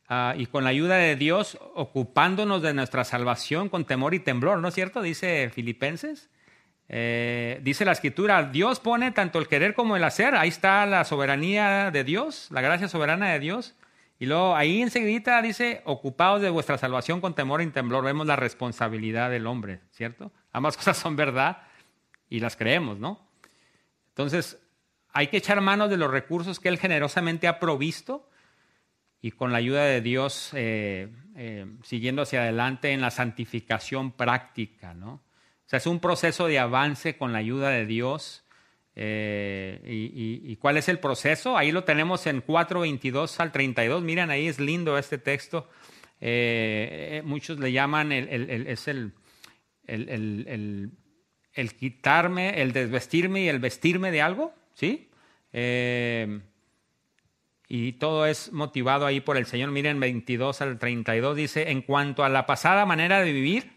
[0.08, 4.58] Ah, y con la ayuda de Dios ocupándonos de nuestra salvación con temor y temblor,
[4.60, 5.02] ¿no es cierto?
[5.02, 6.30] Dice Filipenses.
[6.88, 11.04] Eh, dice la escritura, Dios pone tanto el querer como el hacer, ahí está la
[11.04, 13.74] soberanía de Dios, la gracia soberana de Dios.
[14.20, 18.36] Y luego ahí enseguida dice, ocupados de vuestra salvación con temor y temblor, vemos la
[18.36, 20.32] responsabilidad del hombre, ¿cierto?
[20.52, 21.62] Ambas cosas son verdad
[22.30, 23.26] y las creemos, ¿no?
[24.10, 24.58] Entonces,
[25.12, 28.28] hay que echar manos de los recursos que Él generosamente ha provisto
[29.20, 34.94] y con la ayuda de Dios eh, eh, siguiendo hacia adelante en la santificación práctica,
[34.94, 35.14] ¿no?
[35.14, 38.44] O sea, es un proceso de avance con la ayuda de Dios.
[38.94, 41.58] Eh, y, cuál es el proceso?
[41.58, 44.02] Ahí lo tenemos en 4.22 al 32.
[44.02, 45.68] Miren, ahí es lindo este texto.
[47.24, 49.12] muchos le llaman, el, es el,
[49.88, 50.92] el,
[51.76, 55.10] quitarme, el desvestirme y el vestirme de algo, ¿sí?
[57.68, 59.70] Y todo es motivado ahí por el Señor.
[59.70, 63.72] Miren, 22 al 32 dice, en cuanto a la pasada manera de vivir,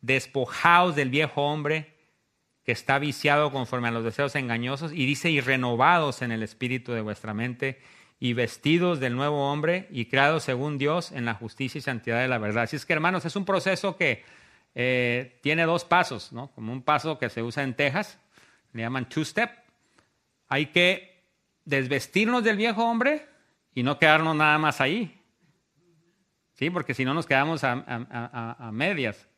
[0.00, 1.94] despojaos del viejo hombre
[2.64, 6.92] que está viciado conforme a los deseos engañosos, y dice, y renovados en el espíritu
[6.92, 7.80] de vuestra mente,
[8.18, 12.28] y vestidos del nuevo hombre, y creados según Dios en la justicia y santidad de
[12.28, 12.64] la verdad.
[12.64, 14.24] Así es que, hermanos, es un proceso que
[14.74, 16.52] eh, tiene dos pasos, ¿no?
[16.52, 18.18] Como un paso que se usa en Texas,
[18.72, 19.50] le llaman two-step.
[20.48, 21.09] Hay que
[21.64, 23.26] desvestirnos del viejo hombre
[23.74, 25.20] y no quedarnos nada más ahí.
[26.54, 29.28] Sí, porque si no nos quedamos a, medias.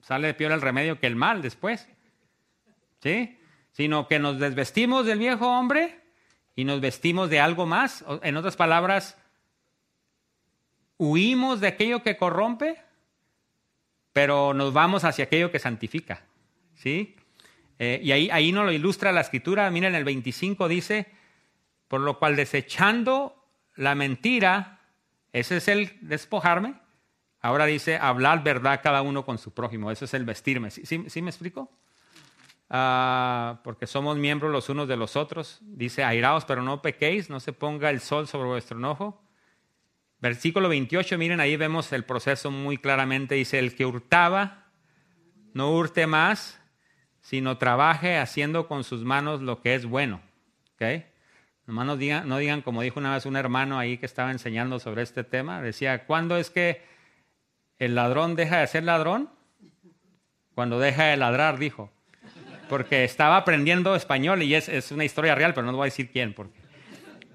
[0.00, 1.88] sale peor el remedio que el mal después.
[3.02, 3.38] ¿Sí?
[3.72, 6.00] Sino que nos desvestimos del viejo hombre
[6.54, 8.04] y nos vestimos de algo más.
[8.22, 9.16] En otras palabras,
[10.98, 12.78] huimos de aquello que corrompe
[14.12, 16.22] pero nos vamos hacia aquello que santifica.
[16.74, 17.16] ¿sí?
[17.78, 19.70] Eh, y ahí, ahí nos lo ilustra la escritura.
[19.70, 21.06] Miren, el 25 dice,
[21.90, 23.34] por lo cual desechando
[23.74, 24.78] la mentira,
[25.32, 26.74] ese es el despojarme.
[27.40, 29.90] Ahora dice, hablar verdad cada uno con su prójimo.
[29.90, 30.70] Eso es el vestirme.
[30.70, 31.68] ¿Sí, sí, me explico?
[32.68, 35.58] Ah, porque somos miembros los unos de los otros.
[35.62, 39.20] Dice, airaos, pero no pequéis, no se ponga el sol sobre vuestro enojo.
[40.20, 43.34] Versículo 28, miren, ahí vemos el proceso muy claramente.
[43.34, 44.68] Dice, el que hurtaba,
[45.54, 46.60] no hurte más,
[47.20, 50.20] sino trabaje haciendo con sus manos lo que es bueno.
[50.74, 51.09] ¿Okay?
[51.70, 55.02] No digan, no digan, como dijo una vez un hermano ahí que estaba enseñando sobre
[55.02, 56.82] este tema, decía, ¿cuándo es que
[57.78, 59.30] el ladrón deja de ser ladrón?
[60.54, 61.90] Cuando deja de ladrar, dijo.
[62.68, 66.10] Porque estaba aprendiendo español y es, es una historia real, pero no voy a decir
[66.10, 66.60] quién, porque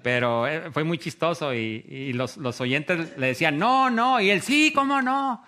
[0.06, 4.70] pero eh, fue muy chistoso y, los, oyentes le decían, no, no, y él, sí,
[4.72, 5.42] ¿cómo no?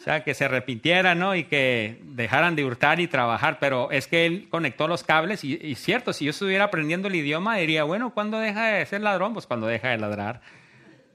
[0.00, 1.34] O sea, que se repitiera, ¿no?
[1.34, 5.58] Y que dejaran de hurtar y trabajar, pero es que él conectó los cables y,
[5.60, 9.34] y cierto, si yo estuviera aprendiendo el idioma, diría, bueno, ¿cuándo deja de ser ladrón?
[9.34, 10.40] Pues cuando deja de ladrar.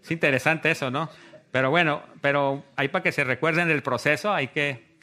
[0.03, 1.09] Es interesante eso, ¿no?
[1.49, 4.97] Pero bueno, pero ahí para que se recuerden del proceso, hay que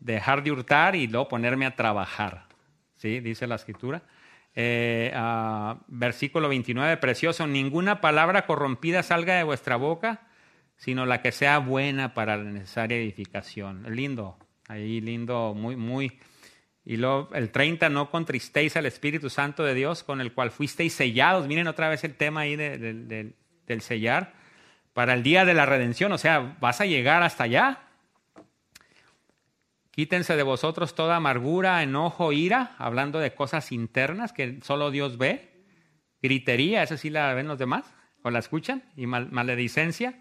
[0.00, 2.46] dejar de hurtar y luego ponerme a trabajar,
[2.96, 3.20] ¿sí?
[3.20, 4.02] Dice la escritura.
[4.56, 5.14] Eh,
[5.86, 10.22] versículo 29, precioso, ninguna palabra corrompida salga de vuestra boca,
[10.80, 13.84] sino la que sea buena para la necesaria edificación.
[13.94, 16.18] Lindo, ahí lindo, muy, muy.
[16.86, 20.94] Y luego el 30, no contristéis al Espíritu Santo de Dios con el cual fuisteis
[20.94, 21.46] sellados.
[21.46, 24.32] Miren otra vez el tema ahí del sellar.
[24.94, 27.90] Para el día de la redención, o sea, vas a llegar hasta allá,
[29.90, 35.50] Quítense de vosotros toda amargura, enojo, ira, hablando de cosas internas que solo Dios ve.
[36.22, 37.84] Gritería, esa sí la ven los demás,
[38.22, 40.14] o la escuchan, y maledicencia.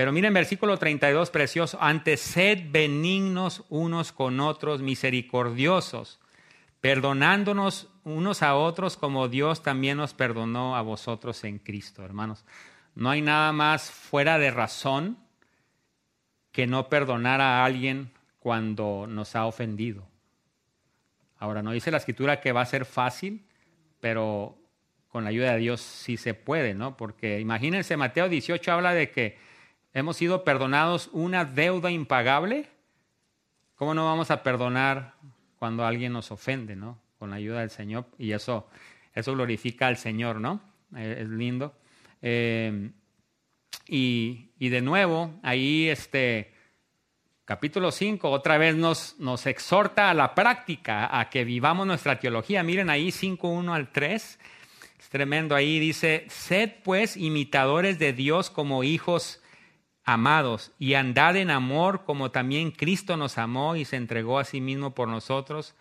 [0.00, 1.76] Pero miren versículo 32, precioso.
[1.78, 6.20] Antes sed benignos unos con otros, misericordiosos,
[6.80, 12.46] perdonándonos unos a otros como Dios también nos perdonó a vosotros en Cristo, hermanos.
[12.94, 15.18] No hay nada más fuera de razón
[16.50, 20.08] que no perdonar a alguien cuando nos ha ofendido.
[21.38, 23.44] Ahora, no dice la escritura que va a ser fácil,
[24.00, 24.56] pero
[25.08, 26.96] con la ayuda de Dios sí se puede, ¿no?
[26.96, 29.49] Porque imagínense, Mateo 18 habla de que
[29.92, 32.68] hemos sido perdonados una deuda impagable.
[33.76, 35.14] ¿Cómo no vamos a perdonar
[35.58, 36.98] cuando alguien nos ofende, ¿no?
[37.18, 38.06] Con la ayuda del Señor.
[38.18, 38.68] Y eso,
[39.14, 40.60] eso glorifica al Señor, ¿no?
[40.96, 41.74] Eh, es lindo.
[42.22, 42.90] Eh,
[43.86, 46.52] y, y, de nuevo, ahí este
[47.44, 52.62] capítulo 5 otra vez nos, nos exhorta a la práctica, a que vivamos nuestra teología.
[52.62, 54.38] Miren ahí 5.1 al 3.
[54.98, 55.78] Es tremendo ahí.
[55.78, 59.40] Dice, sed pues imitadores de Dios como hijos
[60.12, 64.60] amados y andad en amor como también Cristo nos amó y se entregó a sí
[64.60, 65.76] mismo por nosotros,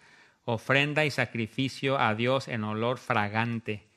[0.45, 3.87] ofrenda y sacrificio a Dios en olor fragante.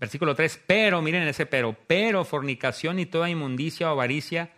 [0.00, 4.50] Versículo 3, pero, miren ese pero, pero fornicación y toda inmundicia o avaricia,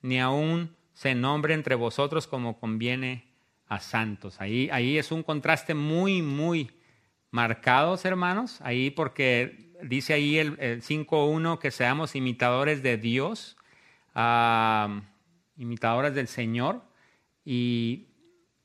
[0.00, 3.28] ni aún se nombre entre vosotros como conviene
[3.68, 4.40] a santos.
[4.40, 6.72] Ahí, ahí es un contraste muy, muy
[7.30, 13.56] marcado, hermanos, ahí porque dice ahí el, el 5.1 que seamos imitadores de Dios,
[14.14, 15.00] uh,
[15.56, 16.82] imitadores del Señor,
[17.44, 18.06] y,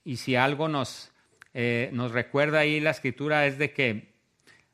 [0.04, 1.12] y si algo nos,
[1.54, 4.14] eh, nos recuerda ahí la escritura es de que,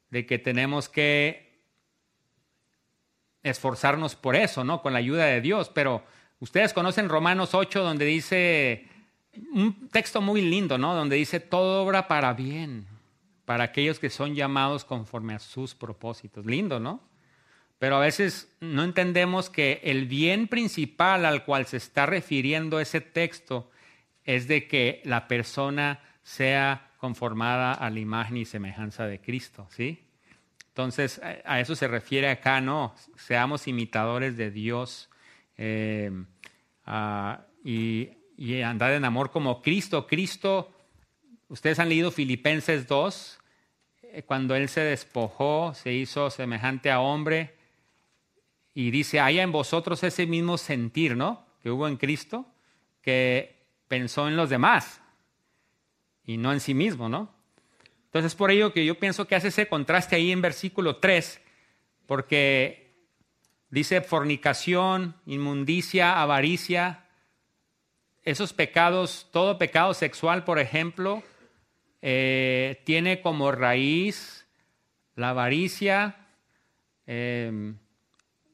[0.10, 1.62] de que tenemos que
[3.44, 4.82] esforzarnos por eso, ¿no?
[4.82, 6.04] Con la ayuda de Dios, pero
[6.44, 8.86] Ustedes conocen Romanos 8, donde dice,
[9.54, 10.94] un texto muy lindo, ¿no?
[10.94, 12.86] Donde dice, todo obra para bien,
[13.46, 16.46] para aquellos que son llamados conforme a sus propósitos.
[16.46, 17.00] Lindo, ¿no?
[17.84, 23.02] Pero a veces no entendemos que el bien principal al cual se está refiriendo ese
[23.02, 23.70] texto
[24.24, 30.02] es de que la persona sea conformada a la imagen y semejanza de Cristo, ¿sí?
[30.70, 32.96] Entonces, a eso se refiere acá, ¿no?
[33.18, 35.10] Seamos imitadores de Dios.
[35.58, 36.10] Eh,
[36.88, 37.34] uh,
[37.66, 40.08] y, y, andar en amor como Cristo.
[40.08, 40.72] Cristo,
[41.50, 43.40] ustedes han leído Filipenses 2,
[44.04, 47.62] eh, cuando Él se despojó, se hizo semejante a hombre
[48.74, 51.46] y dice, haya en vosotros ese mismo sentir, ¿no?
[51.62, 52.46] Que hubo en Cristo,
[53.02, 55.02] que pensó en los demás
[56.26, 57.34] y no en sí mismo, ¿no?
[58.06, 61.42] Entonces, por ello que yo pienso que hace ese contraste ahí en versículo 3,
[62.06, 62.84] porque
[63.74, 67.08] Dice fornicación, inmundicia, avaricia.
[68.22, 71.24] Esos pecados, todo pecado sexual, por ejemplo,
[72.04, 74.46] eh, tiene como raíz
[75.16, 76.28] la avaricia,
[77.08, 77.80] em,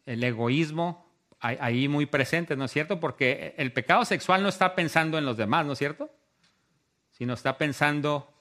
[0.10, 1.06] el egoísmo,
[1.40, 3.00] ahí muy presente, ¿no es cierto?
[3.00, 6.10] Porque el pecado sexual no está pensando en los demás, ¿no es cierto?
[7.12, 8.34] Sino está pensando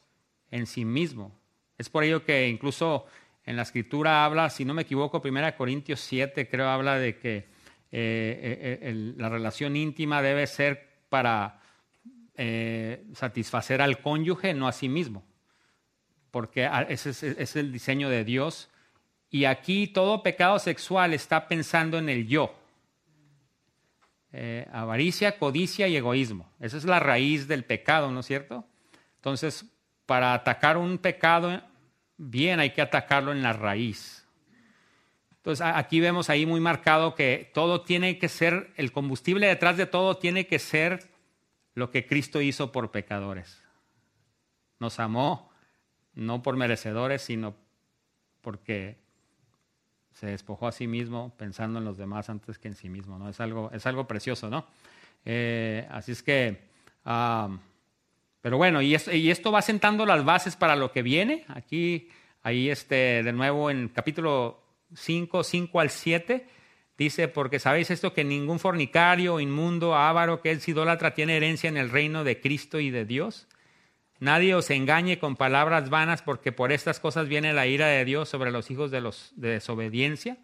[0.50, 1.38] en sí mismo.
[1.76, 3.06] Es por ello que incluso
[3.44, 7.36] en la escritura habla, si no me equivoco, 1 Corintios 7 creo habla de que
[7.36, 7.46] eh,
[7.92, 11.60] eh, eh, la relación íntima debe ser para
[13.14, 15.24] satisfacer al cónyuge, no a sí mismo,
[16.30, 18.70] porque ese es, el diseño de Dios.
[19.30, 22.54] Y aquí todo pecado sexual está pensando en el yo.
[24.72, 26.50] avaricia, codicia y egoísmo.
[26.60, 28.64] Esa es la raíz del pecado, ¿no es cierto?
[29.16, 29.66] Entonces,
[30.06, 31.62] para atacar un pecado
[32.18, 34.26] bien hay que atacarlo en la raíz.
[35.36, 39.86] Entonces aquí vemos ahí muy marcado que todo tiene que ser, el combustible detrás de
[39.86, 41.08] todo tiene que ser
[41.74, 43.62] lo que Cristo hizo por pecadores.
[44.80, 45.50] Nos amó
[46.12, 47.56] no por merecedores, sino
[48.40, 48.98] porque
[50.18, 53.18] se despojó a sí mismo pensando en los demás antes que en sí mismo.
[53.18, 53.28] ¿no?
[53.28, 54.66] Es, algo, es algo precioso, ¿no?
[55.24, 56.68] Eh, así es que...
[58.40, 61.44] Pero bueno, y, esto va sentando las bases para lo que viene.
[61.48, 62.08] Aquí,
[62.42, 64.60] ahí este, de nuevo en capítulo
[64.94, 66.46] 5, 5 al 7,
[66.96, 71.76] dice, porque sabéis esto que ningún fornicario, inmundo, avaro, que es idólatra, tiene herencia en
[71.76, 73.48] el reino de Cristo y de Dios.
[74.20, 78.28] Nadie os engañe con palabras vanas, porque por estas cosas viene la ira de Dios
[78.28, 80.38] sobre los hijos de, los, de desobediencia.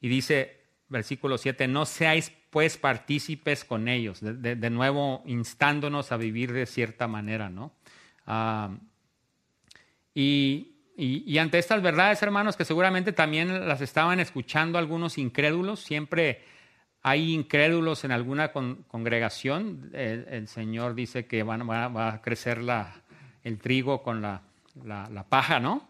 [0.00, 6.52] Y dice, versículo 7, no seáis pues partícipes con ellos, de, nuevo instándonos a vivir
[6.52, 7.72] de cierta manera, ¿no?
[8.26, 8.70] Ah,
[10.14, 16.42] y, y, ante estas verdades, hermanos, que seguramente también las estaban escuchando algunos incrédulos, siempre
[17.02, 23.02] hay incrédulos en alguna congregación, el, Señor dice que van, va, a crecer la,
[23.44, 24.42] el trigo con la,
[24.84, 25.88] la, paja, ¿no?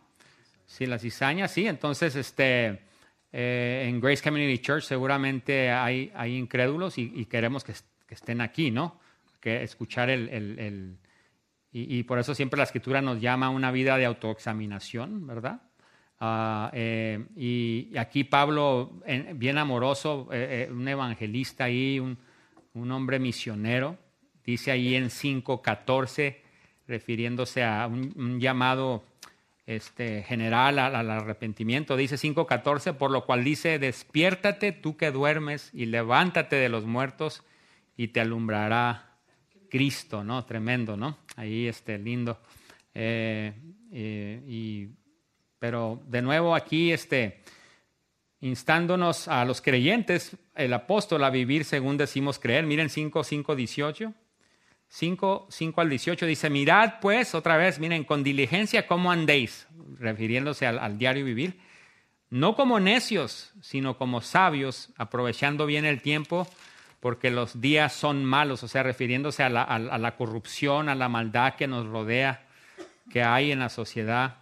[0.67, 2.81] Sí, la cizaña, sí, entonces, este
[3.33, 7.73] eh, en Grace Community Church seguramente hay, hay incrédulos y, queremos que,
[8.09, 9.01] estén aquí, ¿no?
[9.41, 10.29] Que escuchar el...
[10.29, 10.99] el,
[11.71, 15.61] y, por eso siempre la escritura nos llama a una vida de autoexaminación, ¿verdad?
[16.21, 19.01] Ah, eh, y, aquí Pablo,
[19.35, 22.19] bien amoroso, eh, un evangelista ahí, un,
[22.91, 23.99] hombre misionero,
[24.45, 26.37] dice ahí en 5.14,
[26.87, 29.05] refiriéndose a un, llamado
[29.67, 31.97] este, general al, arrepentimiento.
[31.97, 37.43] Dice 5.14, por lo cual dice, despiértate tú que duermes y levántate de los muertos
[37.97, 39.09] y te alumbrará
[39.69, 40.45] Cristo, ¿no?
[40.45, 41.19] Tremendo, ¿no?
[41.37, 42.41] Ahí este lindo.
[42.95, 43.53] Eh,
[43.93, 44.89] eh, y,
[45.59, 47.43] pero de nuevo aquí, este,
[48.41, 52.67] instándonos a los creyentes, el apóstol a vivir según decimos creer.
[52.67, 54.15] Miren 5, 5, 18.
[54.91, 60.67] 5, 5 al 18 dice, mirad pues, otra vez, miren, con diligencia cómo andéis, refiriéndose
[60.67, 61.61] al, al, diario vivir,
[62.31, 66.49] no como necios, sino como sabios, aprovechando bien el tiempo,
[67.01, 71.09] porque los días son malos, o sea, refiriéndose a la, a la corrupción, a la
[71.09, 72.47] maldad que nos rodea,
[73.11, 74.37] que hay en la sociedad.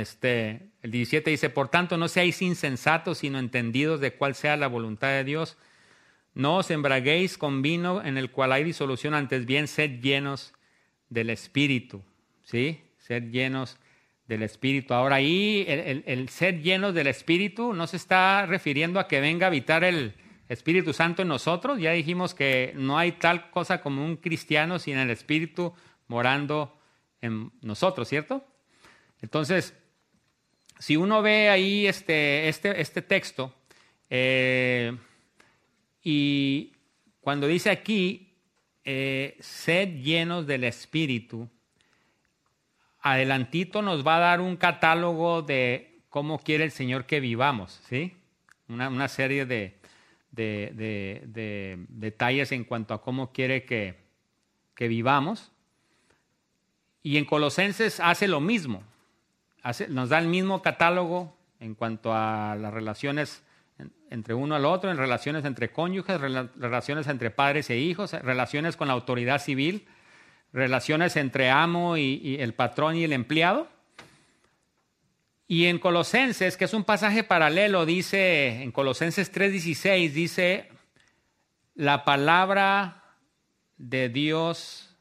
[0.00, 4.66] Este, el 17 dice, por tanto, no seáis insensatos, sino entendidos de cuál sea la
[4.66, 5.56] voluntad de Dios.
[6.34, 10.52] No os embraguéis con vino en el cual hay disolución, antes bien sed llenos
[11.08, 12.02] del Espíritu.
[12.42, 12.82] ¿Sí?
[12.98, 13.78] Sed llenos
[14.28, 14.92] del Espíritu.
[14.92, 19.46] Ahora ahí el, el, ser llenos del Espíritu no se está refiriendo a que venga
[19.46, 20.12] a habitar el
[20.50, 21.80] Espíritu Santo en nosotros.
[21.80, 25.72] Ya dijimos que no hay tal cosa como un cristiano sin el Espíritu
[26.06, 26.78] morando
[27.22, 28.44] en nosotros, ¿cierto?
[29.22, 29.74] Entonces,
[30.78, 33.54] si uno ve ahí este, este, este texto,
[34.10, 34.96] eh,
[36.02, 36.72] y
[37.20, 38.34] cuando dice aquí,
[38.84, 41.48] eh, sed llenos del Espíritu,
[43.00, 48.14] adelantito nos va a dar un catálogo de cómo quiere el Señor que vivamos, ¿sí?
[48.68, 49.78] Una, serie de,
[50.32, 53.94] de, detalles en cuanto a cómo quiere que,
[54.74, 55.52] que vivamos.
[57.02, 58.82] Y en Colosenses hace lo mismo
[59.88, 63.42] nos da el mismo catálogo en cuanto a las relaciones
[64.10, 68.88] entre uno al otro, en relaciones entre cónyuges, relaciones entre padres e hijos, relaciones con
[68.88, 69.86] la autoridad civil,
[70.52, 73.68] relaciones entre amo y, el patrón y el empleado.
[75.48, 80.68] Y en Colosenses, que es un pasaje paralelo, dice, en Colosenses 3:16, dice,
[81.74, 83.02] la palabra
[83.76, 84.96] de Dios,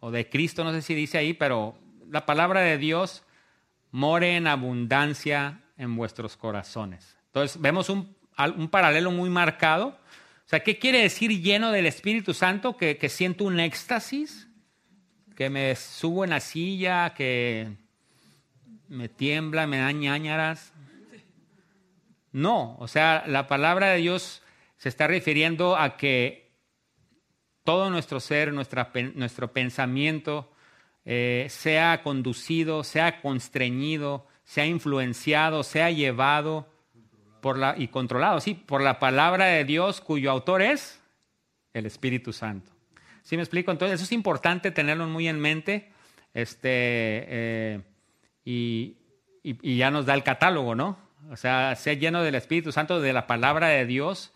[0.00, 1.76] o de Cristo, no sé si dice ahí, pero
[2.08, 3.24] la palabra de Dios
[3.94, 7.16] more en abundancia en vuestros corazones.
[7.26, 8.16] Entonces, vemos un,
[8.68, 9.86] paralelo muy marcado.
[9.86, 12.76] O sea, ¿qué quiere decir lleno del Espíritu Santo?
[12.76, 14.48] Que, siento un éxtasis,
[15.36, 17.70] que me subo en la silla, que
[18.88, 20.72] me tiembla, me da ñañaras.
[22.32, 24.42] No, o sea, la palabra de Dios
[24.76, 26.50] se está refiriendo a que
[27.62, 30.50] todo nuestro ser, nuestro pensamiento,
[31.04, 36.68] eh, sea conducido, sea constreñido, sea influenciado, sea llevado
[37.40, 41.00] por la, y controlado, sí, por la palabra de Dios cuyo autor es
[41.74, 42.70] el Espíritu Santo.
[43.22, 43.70] ¿Sí me explico?
[43.70, 45.90] Entonces eso es importante tenerlo muy en mente
[46.32, 47.80] este, eh,
[48.44, 48.96] y,
[49.42, 50.98] y, ya nos da el catálogo, ¿no?
[51.30, 54.32] O sea, ser lleno del Espíritu Santo, de la palabra de Dios,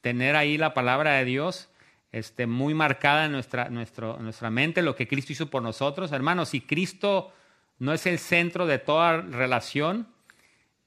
[0.00, 1.68] tener ahí la palabra de Dios
[2.12, 6.12] este, muy marcada en nuestra, nuestra mente, lo que Cristo hizo por nosotros.
[6.12, 7.32] Hermanos, si Cristo
[7.78, 10.06] no es el centro de toda relación,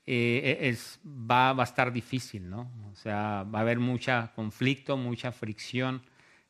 [0.06, 2.72] eh, e, va, va, a estar difícil, ¿no?
[2.92, 6.04] O sea, va a haber mucha conflicto, mucha fricción.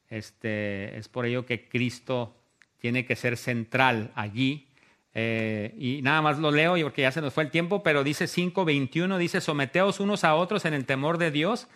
[0.09, 2.35] Este, es por ello que Cristo
[2.79, 4.67] tiene que ser central allí.
[5.13, 8.25] Eh, y nada más lo leo porque ya se nos fue el tiempo, pero dice
[8.25, 11.69] 5.21, dice, someteos unos a otros en el temor de Dios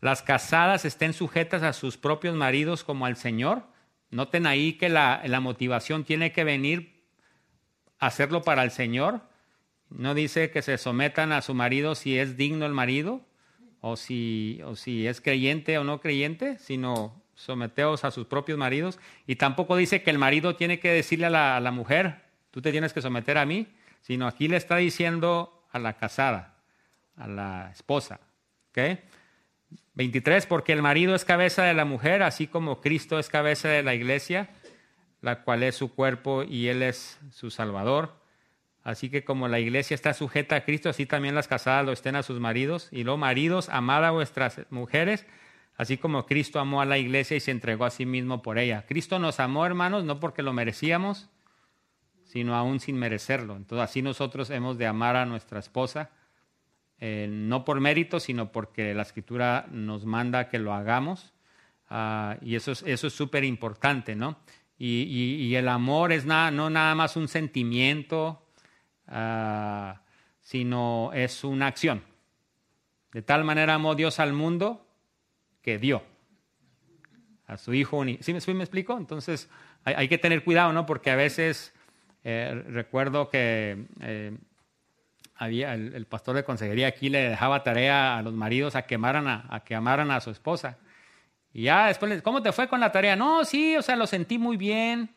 [0.00, 3.64] las casadas estén sujetas a sus propios maridos como al Señor.
[4.10, 7.04] Noten ahí que la, motivación tiene que venir
[7.98, 9.20] a hacerlo para el Señor.
[9.90, 13.22] No dice que se sometan a su marido si es digno el marido
[13.80, 19.00] o si, es creyente o no creyente, sino someteos a sus propios maridos.
[19.26, 22.22] Y tampoco dice que el marido tiene que decirle a la, a la mujer,
[22.52, 23.66] tú te tienes que someter a mí,
[24.00, 26.56] sino aquí le está diciendo a la casada,
[27.16, 28.20] a la esposa.
[28.70, 29.00] ¿okay?
[29.94, 33.82] 23, porque el marido es cabeza de la mujer, así como Cristo es cabeza de
[33.82, 34.48] la iglesia,
[35.20, 38.14] la cual es su cuerpo y Él es su Salvador.
[38.84, 42.16] Así que como la iglesia está sujeta a Cristo, así también las casadas lo estén
[42.16, 42.88] a sus maridos.
[42.92, 45.26] Y los maridos, amad a vuestras mujeres,
[45.76, 48.84] así como Cristo amó a la iglesia y se entregó a sí mismo por ella.
[48.86, 51.28] Cristo nos amó, hermanos, no porque lo merecíamos,
[52.24, 53.56] sino aún sin merecerlo.
[53.56, 56.10] Entonces así nosotros hemos de amar a nuestra esposa
[57.00, 61.32] eh, no por mérito, sino porque la escritura nos manda que lo hagamos.
[61.90, 64.38] Ah, y eso es eso es súper importante, ¿no?
[64.80, 68.46] Y, el amor es nada, no nada más un sentimiento,
[69.08, 70.02] ah,
[70.40, 72.02] sino es una acción.
[73.12, 74.86] De tal manera amó Dios al mundo
[75.62, 76.02] que dio
[77.46, 78.04] a su hijo.
[78.20, 78.96] ¿Sí, me, me explico?
[78.96, 79.48] Entonces
[79.84, 80.86] hay, que tener cuidado, ¿no?
[80.86, 81.74] Porque a veces
[82.22, 84.36] eh, recuerdo que eh,
[85.46, 89.74] el, pastor de consejería aquí le dejaba tarea a los maridos a que a, que
[89.74, 90.78] amaran a su esposa.
[91.52, 93.16] Y ya después, ¿cómo te fue con la tarea?
[93.16, 95.14] No, sí, o sea, lo sentí muy bien.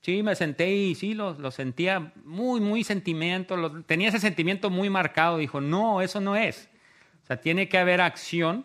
[0.00, 3.82] Sí, me senté y sí, lo, lo sentía muy, muy sentimiento.
[3.82, 5.38] tenía ese sentimiento muy marcado.
[5.38, 6.68] Dijo, no, eso no es.
[7.22, 8.64] O sea, tiene que haber acción,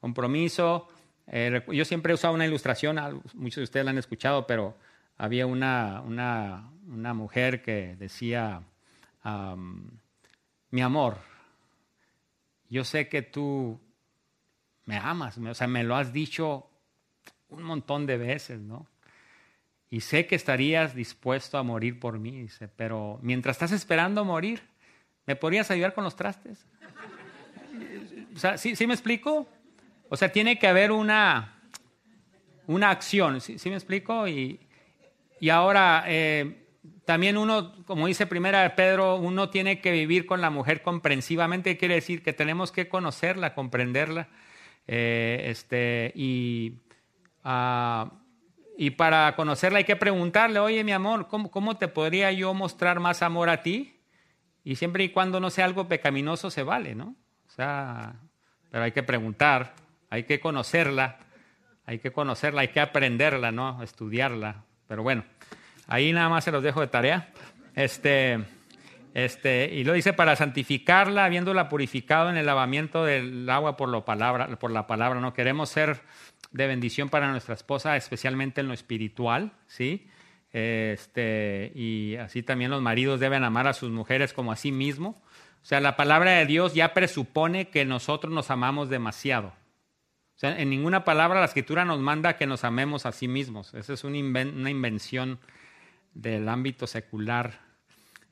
[0.00, 0.88] compromiso.
[1.26, 4.76] Eh, yo siempre he usado una ilustración, muchos de ustedes la han escuchado, pero
[5.16, 8.62] había una, una, una mujer que decía,
[10.70, 11.18] mi amor,
[12.68, 13.80] yo sé que tú
[14.84, 16.68] me amas, o sea, me lo has dicho
[17.48, 18.86] un montón de veces, ¿no?
[19.90, 24.62] Y sé que estarías dispuesto a morir por mí, dice, pero mientras estás esperando morir,
[25.26, 26.66] ¿me podrías ayudar con los trastes?
[28.34, 29.48] O sea, ¿sí, me explico?
[30.08, 31.60] O sea, tiene que haber una,
[32.66, 34.26] una acción, ¿sí, me explico?
[34.28, 34.60] Y,
[35.40, 36.65] y ahora, eh,
[37.06, 41.94] también uno, como dice primera Pedro, uno tiene que vivir con la mujer comprensivamente, quiere
[41.94, 44.28] decir que tenemos que conocerla, comprenderla,
[44.86, 46.74] eh, este, y...
[47.44, 48.10] Uh,
[48.78, 53.22] y para conocerla hay que preguntarle, oye mi amor, ¿cómo, te podría yo mostrar más
[53.22, 53.98] amor a ti?
[54.64, 57.16] Y siempre y cuando no sea algo pecaminoso se vale, ¿no?
[57.46, 58.16] O sea,
[58.70, 59.74] pero hay que preguntar,
[60.10, 61.18] hay que conocerla,
[61.86, 63.82] hay que conocerla, hay que aprenderla, ¿no?
[63.82, 64.64] Estudiarla.
[64.88, 65.24] Pero bueno,
[65.86, 67.32] ahí nada más se los dejo de tarea.
[67.74, 68.44] Este,
[69.14, 74.04] este, y lo dice para santificarla, habiéndola purificado en el lavamiento del agua por, lo
[74.04, 75.32] palabra, por la palabra, ¿no?
[75.34, 76.00] Queremos ser
[76.52, 80.08] de bendición para nuestra esposa, especialmente en lo espiritual, ¿sí?
[80.52, 85.22] Este, y así también los maridos deben amar a sus mujeres como a sí mismo.
[85.62, 89.48] O sea, la palabra de Dios ya presupone que nosotros nos amamos demasiado.
[89.48, 93.72] O sea, en ninguna palabra la escritura nos manda que nos amemos a sí mismos.
[93.74, 95.40] Esa es una, invención
[96.16, 97.60] del ámbito secular.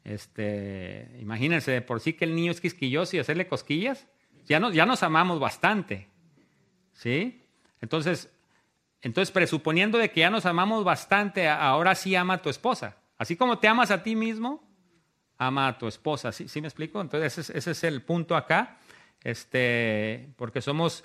[0.05, 4.07] Este, imagínense, de por sí que el niño es quisquilloso y hacerle cosquillas,
[4.47, 6.09] ya nos, ya nos amamos bastante.
[6.93, 7.43] ¿Sí?
[7.81, 8.31] Entonces,
[9.03, 12.97] entonces, presuponiendo de que ya nos amamos bastante, ahora sí ama a tu esposa.
[13.19, 14.67] Así como te amas a ti mismo,
[15.37, 16.33] ama a tu esposa.
[16.33, 17.03] ¿Sí, me explico?
[17.03, 18.79] Entonces, ese es, el punto acá.
[19.23, 21.05] Este, porque somos,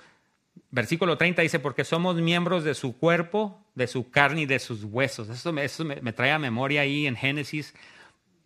[0.70, 4.84] versículo 30 dice, porque somos miembros de su cuerpo, de su carne y de sus
[4.84, 5.28] huesos.
[5.28, 7.74] Eso me, trae a memoria ahí en Génesis,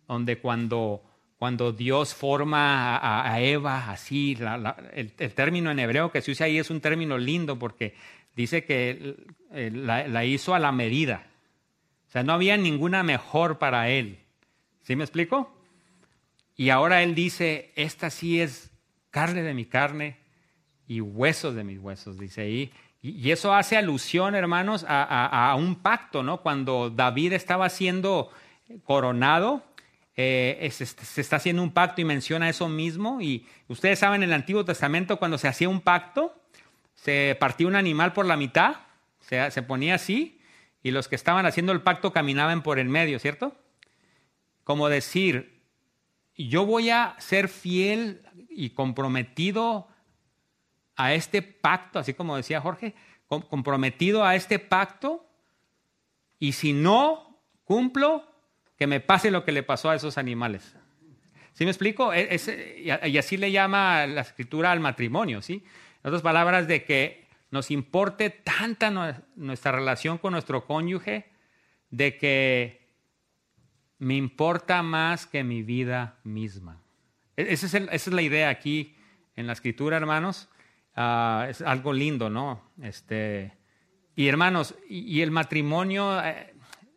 [0.07, 1.03] donde cuando,
[1.37, 2.97] cuando Dios forma
[3.31, 4.37] a, Eva, así,
[4.93, 7.95] el, término en hebreo que se usa ahí es un término lindo porque
[8.35, 9.15] dice que
[9.51, 11.27] eh, la, hizo a la medida.
[12.07, 14.19] O sea, no había ninguna mejor para él.
[14.83, 15.51] ¿Sí me explico?
[16.55, 18.71] Y ahora él dice, esta sí es
[19.09, 20.24] carne de mi carne
[20.87, 22.71] y huesos de mis huesos, dice ahí.
[23.01, 26.41] Y, eso hace alusión, hermanos, a, un pacto, ¿no?
[26.41, 28.31] Cuando David estaba siendo
[28.83, 29.63] coronado,
[30.15, 33.21] eh, se está haciendo un pacto y menciona eso mismo.
[33.21, 36.35] Y ustedes saben, en el Antiguo Testamento, cuando se hacía un pacto,
[36.95, 38.77] se partía un animal por la mitad,
[39.19, 40.39] se, se ponía así,
[40.81, 43.55] y los que estaban haciendo el pacto caminaban por el medio, ¿cierto?
[44.63, 45.61] Como decir,
[46.37, 49.87] yo voy a ser fiel y comprometido
[50.95, 52.93] a este pacto, así como decía Jorge,
[53.27, 55.27] comprometido a este pacto,
[56.39, 58.23] y si no cumplo,
[58.77, 60.75] que me pase lo que le pasó a esos animales.
[61.53, 62.13] ¿Sí me explico?
[62.13, 62.37] E,
[63.05, 65.63] y así le llama la escritura al matrimonio, ¿sí?
[66.03, 71.31] En otras palabras, de que nos importe tanta nuestra relación con nuestro cónyuge,
[71.89, 72.85] de que
[73.99, 76.81] me importa más que mi vida misma.
[77.37, 78.95] E-, esa es, la idea aquí
[79.35, 80.49] en la escritura, hermanos.
[80.95, 82.61] Ah, es algo lindo, ¿no?
[82.81, 83.51] Este,
[84.15, 86.53] y hermanos, y, el matrimonio, eh,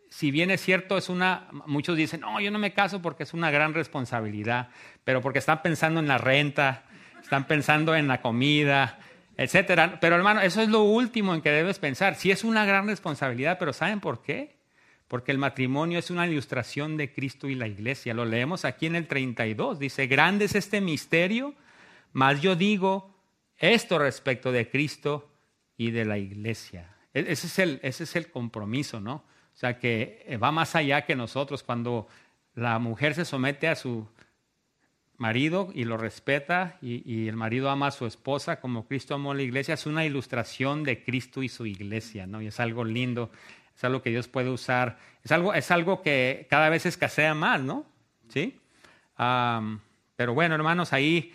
[0.08, 3.34] si bien es cierto, es una, muchos dicen, no, yo no me caso porque es
[3.34, 4.68] una gran responsabilidad,
[5.02, 6.84] pero porque están pensando en la renta,
[7.20, 9.00] están pensando en la comida,
[9.36, 9.98] etcétera.
[10.00, 12.14] Pero hermano, eso es lo último en que debes pensar.
[12.14, 14.58] Sí es una gran responsabilidad, pero ¿saben por qué?
[15.08, 18.14] Porque el matrimonio es una ilustración de Cristo y la iglesia.
[18.14, 19.80] Lo leemos aquí en el 32.
[19.80, 21.54] Dice, grande es este misterio,
[22.12, 23.17] mas yo digo
[23.58, 25.30] esto respecto de Cristo
[25.76, 26.94] y de la iglesia.
[27.14, 29.14] E-, ese es el, ese es el compromiso, ¿no?
[29.14, 32.06] O sea, que va más allá que nosotros cuando
[32.54, 34.06] la mujer se somete a su
[35.18, 39.34] marido y lo respeta y, el marido ama a su esposa como Cristo amó a
[39.34, 42.40] la iglesia, es una ilustración de Cristo y su iglesia, ¿no?
[42.40, 43.30] Y es algo lindo,
[43.76, 47.60] es algo que Dios puede usar, es algo, es algo que cada vez escasea más,
[47.60, 47.84] ¿no?
[48.28, 48.58] ¿Sí?
[50.16, 51.32] pero bueno, hermanos, ahí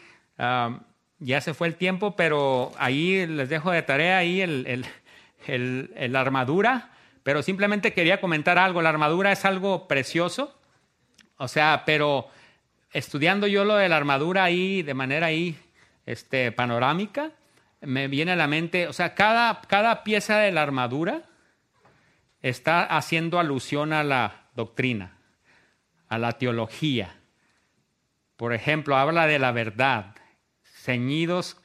[1.24, 4.86] ya se fue el tiempo, pero ahí les dejo de tarea ahí el,
[5.48, 6.91] la armadura,
[7.24, 8.82] pero simplemente quería comentar algo.
[8.82, 10.54] La armadura es algo precioso,
[11.38, 12.28] o sea, pero
[12.91, 15.58] estudiando yo lo de la armadura ahí de manera ahí
[16.06, 17.32] este, panorámica,
[17.82, 21.24] me viene a la mente, o sea, cada, cada pieza de la armadura
[22.41, 25.18] está haciendo alusión a la doctrina,
[26.10, 27.16] a la teología.
[28.36, 30.16] Por ejemplo, habla de la verdad,
[30.84, 31.57] ceñidos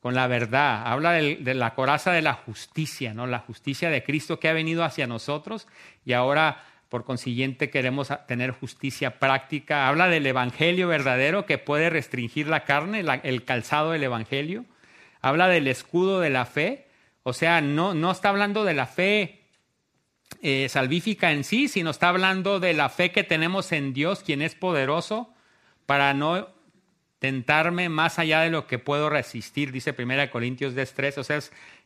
[0.00, 3.26] con la verdad, habla de, la coraza de la justicia, ¿no?
[3.26, 5.66] La justicia de Cristo que ha venido hacia nosotros
[6.04, 9.88] y ahora por consiguiente queremos tener justicia práctica.
[9.88, 14.64] Habla del evangelio verdadero que puede restringir la carne, el calzado del evangelio.
[15.20, 16.86] Habla del escudo de la fe,
[17.24, 19.40] o sea, no, no está hablando de la fe
[20.40, 24.40] eh, salvífica en sí, sino está hablando de la fe que tenemos en Dios, quien
[24.40, 25.34] es poderoso
[25.86, 26.55] para no
[27.18, 31.18] tentarme más allá de lo que puedo resistir, dice 1 Corintios 3.
[31.18, 31.40] O sea,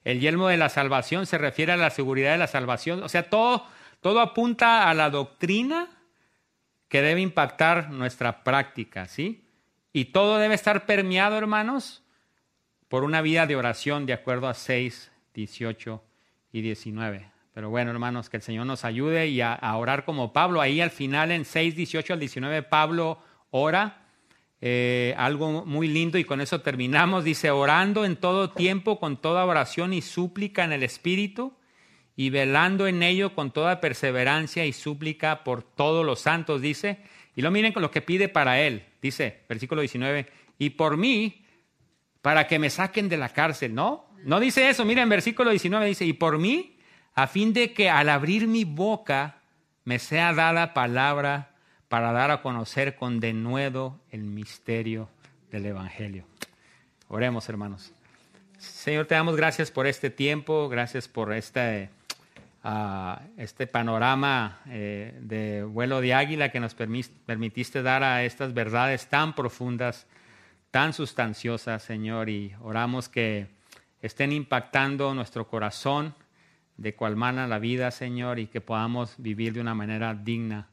[0.05, 3.03] el yelmo de la salvación se refiere a la seguridad de la salvación.
[3.03, 3.67] O sea, todo,
[4.01, 5.89] todo apunta a la doctrina
[6.89, 9.45] que debe impactar nuestra práctica, ¿sí?
[9.93, 12.03] Y todo debe estar permeado, hermanos,
[12.89, 16.03] por una vida de oración de acuerdo a 6, 18
[16.53, 17.31] y 19.
[17.55, 20.61] Pero bueno, hermanos, que el Señor nos ayude y a, orar como Pablo.
[20.61, 24.00] Ahí al final, en 6, 18 al 19, Pablo ora.
[24.63, 27.25] Eh, algo muy lindo y con eso terminamos.
[27.25, 31.55] Dice, orando en todo tiempo, con toda oración y súplica en el Espíritu
[32.17, 36.99] y velando en ello con toda perseverancia y súplica por todos los santos, dice.
[37.35, 38.85] Y lo miren con lo que pide para él.
[39.01, 40.27] Dice, versículo 19,
[40.59, 41.47] y por mí,
[42.21, 44.11] para que me saquen de la cárcel, ¿no?
[44.25, 46.77] No dice eso, miren, versículo 19 dice, y por mí,
[47.15, 49.41] a fin de que al abrir mi boca
[49.85, 51.50] me sea dada palabra
[51.91, 55.09] para dar a conocer con denuedo el misterio
[55.51, 56.25] del Evangelio.
[57.09, 57.93] Oremos, hermanos.
[58.59, 61.91] Señor, te damos gracias por este tiempo, gracias por este,
[62.63, 69.09] uh, este panorama eh, de vuelo de águila que nos permitiste dar a estas verdades
[69.09, 70.07] tan profundas,
[70.71, 73.49] tan sustanciosas, Señor, y oramos que
[74.01, 76.15] estén impactando nuestro corazón
[76.77, 80.69] de cual mana la vida, Señor, y que podamos vivir de una manera digna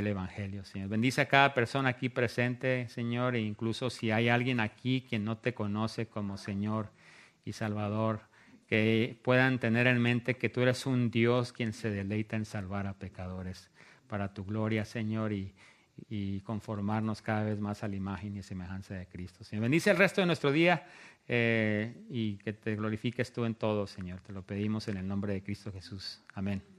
[0.00, 0.88] del Evangelio, Señor.
[0.88, 5.38] Bendice a cada persona aquí presente, Señor, e incluso si hay alguien aquí quien no
[5.38, 6.90] te conoce como Señor
[7.44, 8.20] y Salvador,
[8.68, 12.86] que puedan tener en mente que tú eres un Dios quien se deleita en salvar
[12.86, 13.70] a pecadores
[14.06, 15.54] para tu gloria, Señor, y,
[16.10, 19.44] y conformarnos cada vez más a la imagen y semejanza de Cristo.
[19.44, 20.86] Señor, bendice el resto de nuestro día.
[21.28, 24.20] Eh, y que te glorifiques tú en todo, Señor.
[24.20, 26.22] Te lo pedimos en el nombre de Cristo Jesús.
[26.34, 26.75] Amén.